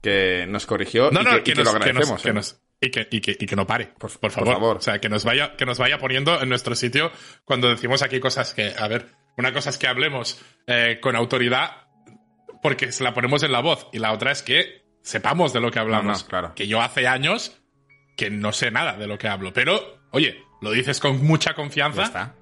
que 0.00 0.46
nos 0.48 0.64
corrigió 0.64 1.10
No, 1.10 1.20
y 1.20 1.24
no, 1.24 1.30
que, 1.36 1.42
que, 1.42 1.50
y 1.50 1.54
que 1.56 1.62
nos, 1.64 1.74
lo 1.74 1.80
que 1.80 1.92
nos- 1.92 2.10
agradecemos. 2.10 2.22
que 2.54 2.56
¿eh? 2.56 2.60
Y, 2.80 2.90
que, 2.90 3.06
y, 3.10 3.20
que, 3.20 3.36
y 3.38 3.46
que 3.46 3.56
no 3.56 3.66
pare, 3.66 3.86
por, 3.98 4.10
por 4.10 4.20
por 4.20 4.30
favor. 4.32 4.52
favor. 4.54 4.76
O 4.78 4.80
sea, 4.80 4.98
que 5.00 5.08
nos, 5.08 5.24
vaya, 5.24 5.56
que 5.56 5.66
nos 5.66 5.78
vaya 5.78 5.98
poniendo 5.98 6.40
en 6.40 6.48
nuestro 6.48 6.74
sitio 6.74 7.12
cuando 7.44 7.68
decimos 7.68 8.02
aquí 8.02 8.20
cosas 8.20 8.54
que, 8.54 8.72
a 8.78 8.88
ver, 8.88 9.08
una 9.36 9.52
cosa 9.52 9.70
es 9.70 9.78
que 9.78 9.86
hablemos 9.86 10.40
eh, 10.66 10.98
con 11.00 11.16
autoridad 11.16 11.86
porque 12.62 12.92
se 12.92 13.04
la 13.04 13.14
ponemos 13.14 13.42
en 13.42 13.52
la 13.52 13.60
voz 13.60 13.88
y 13.92 13.98
la 13.98 14.12
otra 14.12 14.32
es 14.32 14.42
que 14.42 14.82
sepamos 15.02 15.52
de 15.52 15.60
lo 15.60 15.70
que 15.70 15.78
hablamos. 15.78 16.18
No, 16.18 16.22
no, 16.24 16.28
claro. 16.28 16.54
Que 16.54 16.66
yo 16.66 16.80
hace 16.80 17.06
años 17.06 17.60
que 18.16 18.30
no 18.30 18.52
sé 18.52 18.70
nada 18.70 18.96
de 18.96 19.06
lo 19.06 19.18
que 19.18 19.28
hablo, 19.28 19.52
pero, 19.52 20.00
oye, 20.10 20.42
lo 20.60 20.72
dices 20.72 21.00
con 21.00 21.24
mucha 21.24 21.54
confianza. 21.54 22.02
Ya 22.02 22.06
está. 22.06 22.36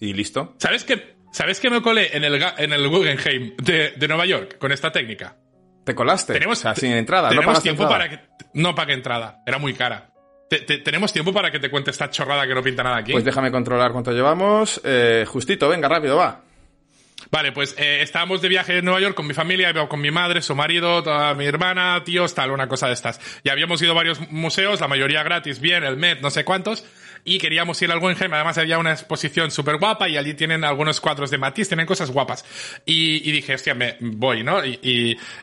Y 0.00 0.12
listo. 0.12 0.54
¿Sabes 0.58 0.84
que, 0.84 1.16
¿Sabes 1.32 1.60
que 1.60 1.70
me 1.70 1.80
colé 1.80 2.14
en 2.16 2.24
el, 2.24 2.34
en 2.58 2.72
el 2.72 2.88
Guggenheim 2.88 3.56
de, 3.56 3.92
de 3.92 4.08
Nueva 4.08 4.26
York 4.26 4.58
con 4.58 4.70
esta 4.72 4.92
técnica? 4.92 5.38
Te 5.84 5.94
colaste. 5.94 6.32
Tenemos, 6.32 6.58
o 6.58 6.62
sea, 6.62 6.74
sin 6.74 6.92
entrada. 6.92 7.28
No 7.30 7.36
tenemos 7.40 7.62
tiempo 7.62 7.82
entrada. 7.82 8.04
para 8.04 8.10
que. 8.16 8.24
No 8.54 8.74
pague 8.74 8.94
entrada. 8.94 9.42
Era 9.46 9.58
muy 9.58 9.74
cara. 9.74 10.10
Te- 10.48 10.60
te- 10.60 10.78
tenemos 10.78 11.12
tiempo 11.12 11.32
para 11.32 11.50
que 11.50 11.58
te 11.58 11.70
cuente 11.70 11.90
esta 11.90 12.10
chorrada 12.10 12.46
que 12.46 12.54
no 12.54 12.62
pinta 12.62 12.82
nada 12.82 12.96
aquí. 12.98 13.12
Pues 13.12 13.24
déjame 13.24 13.50
controlar 13.50 13.92
cuánto 13.92 14.12
llevamos. 14.12 14.80
Eh, 14.84 15.24
justito, 15.28 15.68
venga, 15.68 15.88
rápido, 15.88 16.16
va. 16.16 16.40
Vale, 17.30 17.52
pues 17.52 17.74
eh, 17.78 18.00
estábamos 18.02 18.42
de 18.42 18.48
viaje 18.48 18.78
en 18.78 18.84
Nueva 18.84 19.00
York 19.00 19.14
con 19.16 19.26
mi 19.26 19.34
familia, 19.34 19.72
con 19.88 20.00
mi 20.00 20.10
madre, 20.10 20.42
su 20.42 20.54
marido, 20.54 21.02
toda 21.02 21.34
mi 21.34 21.46
hermana, 21.46 22.02
tíos, 22.04 22.34
tal, 22.34 22.50
una 22.50 22.68
cosa 22.68 22.86
de 22.86 22.92
estas. 22.92 23.18
Y 23.42 23.48
habíamos 23.48 23.80
ido 23.82 23.92
a 23.92 23.94
varios 23.94 24.20
museos, 24.30 24.80
la 24.80 24.88
mayoría 24.88 25.22
gratis, 25.22 25.58
bien, 25.58 25.82
el 25.84 25.96
Met, 25.96 26.20
no 26.20 26.30
sé 26.30 26.44
cuántos. 26.44 26.84
Y 27.26 27.38
queríamos 27.38 27.80
ir 27.80 27.90
al 27.90 28.00
Guggenheim, 28.00 28.34
además 28.34 28.58
había 28.58 28.78
una 28.78 28.92
exposición 28.92 29.50
súper 29.50 29.78
guapa 29.78 30.08
y 30.10 30.18
allí 30.18 30.34
tienen 30.34 30.62
algunos 30.62 31.00
cuadros 31.00 31.30
de 31.30 31.38
Matisse, 31.38 31.68
tienen 31.68 31.86
cosas 31.86 32.10
guapas. 32.10 32.44
Y, 32.84 33.26
y 33.28 33.32
dije, 33.32 33.54
hostia, 33.54 33.74
me 33.74 33.96
voy, 34.00 34.42
¿no? 34.42 34.62
Y, 34.64 34.78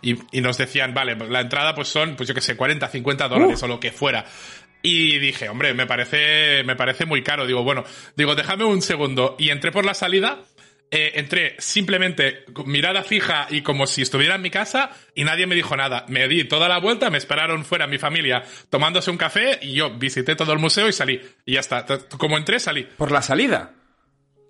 y, 0.01 0.15
y- 0.31 0.41
nos 0.41 0.57
decían, 0.59 0.93
vale, 0.93 1.15
la 1.15 1.41
entrada 1.41 1.73
pues 1.73 1.87
son, 1.87 2.15
pues 2.15 2.29
yo 2.29 2.35
qué 2.35 2.41
sé, 2.41 2.55
40, 2.55 2.87
50 2.87 3.27
dólares 3.27 3.63
o 3.63 3.67
lo 3.67 3.79
que 3.79 3.91
fuera. 3.91 4.25
Y 4.83 5.19
dije, 5.19 5.47
hombre, 5.49 5.73
me 5.75 5.85
parece, 5.85 6.63
me 6.63 6.75
parece 6.75 7.05
muy 7.05 7.21
caro. 7.23 7.45
Digo, 7.45 7.63
bueno, 7.63 7.83
digo, 8.15 8.33
déjame 8.35 8.63
un 8.63 8.81
segundo. 8.81 9.35
Y 9.37 9.49
entré 9.49 9.71
por 9.71 9.85
la 9.85 9.93
salida, 9.93 10.39
eh, 10.91 11.13
entré 11.15 11.55
simplemente 11.57 12.43
con 12.53 12.69
mirada 12.69 13.01
fija 13.03 13.47
y 13.49 13.61
como 13.61 13.87
si 13.87 14.01
estuviera 14.01 14.35
en 14.35 14.41
mi 14.41 14.49
casa 14.49 14.91
y 15.15 15.23
nadie 15.23 15.47
me 15.47 15.55
dijo 15.55 15.75
nada. 15.77 16.05
Me 16.09 16.27
di 16.27 16.43
toda 16.43 16.67
la 16.67 16.79
vuelta, 16.79 17.09
me 17.09 17.17
esperaron 17.17 17.63
fuera 17.63 17.87
mi 17.87 17.97
familia 17.97 18.43
tomándose 18.69 19.09
un 19.09 19.17
café 19.17 19.57
y 19.61 19.73
yo 19.73 19.91
visité 19.97 20.35
todo 20.35 20.51
el 20.51 20.59
museo 20.59 20.89
y 20.89 20.93
salí. 20.93 21.21
Y 21.45 21.53
ya 21.53 21.61
está. 21.61 21.85
Como 22.17 22.37
entré, 22.37 22.59
salí. 22.59 22.83
Por 22.83 23.11
la 23.11 23.21
salida. 23.21 23.73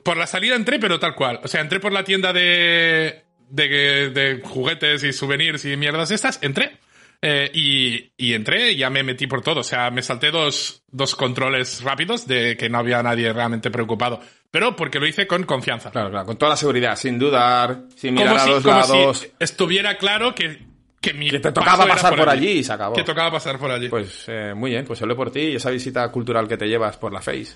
Por 0.04 0.18
la 0.18 0.26
salida 0.26 0.56
entré, 0.56 0.80
pero 0.80 1.00
tal 1.00 1.14
cual. 1.14 1.40
O 1.44 1.48
sea, 1.48 1.62
entré 1.62 1.80
por 1.80 1.92
la 1.94 2.04
tienda 2.04 2.34
de, 2.34 3.22
de, 3.50 4.10
de 4.10 4.42
juguetes 4.44 5.04
y 5.04 5.14
souvenirs 5.14 5.64
y 5.66 5.78
mierdas 5.78 6.10
estas, 6.10 6.40
entré. 6.42 6.80
eh, 7.22 7.52
y, 7.54 8.12
y 8.18 8.34
entré 8.34 8.72
y 8.72 8.78
ya 8.78 8.90
me 8.90 9.04
metí 9.04 9.28
por 9.28 9.44
todo. 9.44 9.60
O 9.60 9.64
sea, 9.64 9.92
me 9.92 10.02
salté 10.02 10.32
dos, 10.32 10.82
dos 10.88 11.16
controles 11.16 11.84
rápidos 11.84 12.26
de 12.26 12.58
que 12.58 12.68
no 12.68 12.80
había 12.80 13.04
nadie 13.04 13.32
realmente 13.32 13.70
preocupado. 13.70 14.22
Pero 14.52 14.76
porque 14.76 15.00
lo 15.00 15.08
hice 15.08 15.26
con 15.28 15.44
confianza. 15.44 15.92
Claro, 15.92 16.10
claro. 16.12 16.26
Con 16.26 16.38
toda 16.38 16.52
la 16.52 16.58
seguridad, 16.58 16.96
sin 16.98 17.18
dudar, 17.18 17.84
sin 17.96 18.14
mirar 18.14 18.28
como 18.28 18.42
a 18.42 18.44
si, 18.44 18.50
los 18.50 18.64
como 18.64 18.76
lados. 18.76 19.20
si 19.20 19.32
estuviera 19.40 19.98
claro 19.98 20.36
que, 20.36 20.60
que 21.00 21.14
mi 21.14 21.30
Que 21.30 21.40
te 21.40 21.54
tocaba 21.54 21.88
pasar 21.88 22.16
por 22.18 22.28
allí 22.28 22.50
y 22.50 22.64
se 22.64 22.74
acabó. 22.74 22.96
Que 22.96 23.04
tocaba 23.04 23.32
pasar 23.32 23.58
por 23.58 23.72
allí. 23.72 23.88
Pues 23.88 24.26
eh, 24.28 24.54
muy 24.54 24.72
bien, 24.72 24.86
pues 24.86 25.02
hablé 25.02 25.16
por 25.16 25.32
ti 25.32 25.40
y 25.40 25.56
esa 25.56 25.70
visita 25.70 26.08
cultural 26.12 26.50
que 26.50 26.58
te 26.58 26.68
llevas 26.68 26.98
por 26.98 27.14
la 27.14 27.22
Face. 27.22 27.56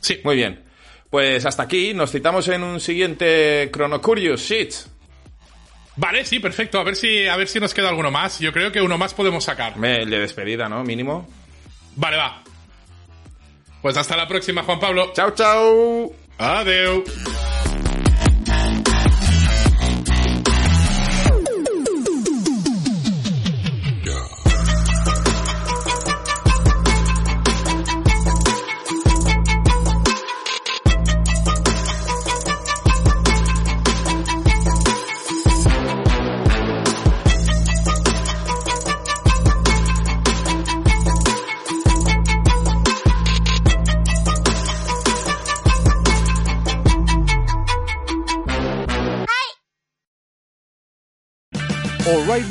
sí. 0.00 0.20
Muy 0.24 0.36
bien. 0.36 0.64
Pues 1.10 1.46
hasta 1.46 1.62
aquí, 1.62 1.94
nos 1.94 2.10
citamos 2.10 2.48
en 2.48 2.64
un 2.64 2.80
siguiente 2.80 3.70
Chrono 3.72 4.00
Curious 4.00 4.40
Shit. 4.40 4.72
Vale, 5.96 6.24
sí, 6.24 6.40
perfecto. 6.40 6.78
A 6.80 6.82
ver 6.84 6.96
si, 6.96 7.26
a 7.26 7.36
ver 7.36 7.46
si 7.46 7.60
nos 7.60 7.72
queda 7.72 7.88
alguno 7.88 8.10
más. 8.10 8.40
Yo 8.40 8.52
creo 8.52 8.72
que 8.72 8.82
uno 8.82 8.98
más 8.98 9.14
podemos 9.14 9.44
sacar. 9.44 9.74
El 9.82 10.10
de 10.10 10.18
despedida, 10.18 10.68
¿no? 10.68 10.82
Mínimo. 10.82 11.28
Vale, 11.94 12.16
va. 12.16 12.42
Pues 13.82 13.96
hasta 13.96 14.16
la 14.16 14.26
próxima, 14.26 14.62
Juan 14.62 14.80
Pablo. 14.80 15.12
Chao, 15.14 15.30
chao. 15.32 16.12
Adeu. 16.38 17.04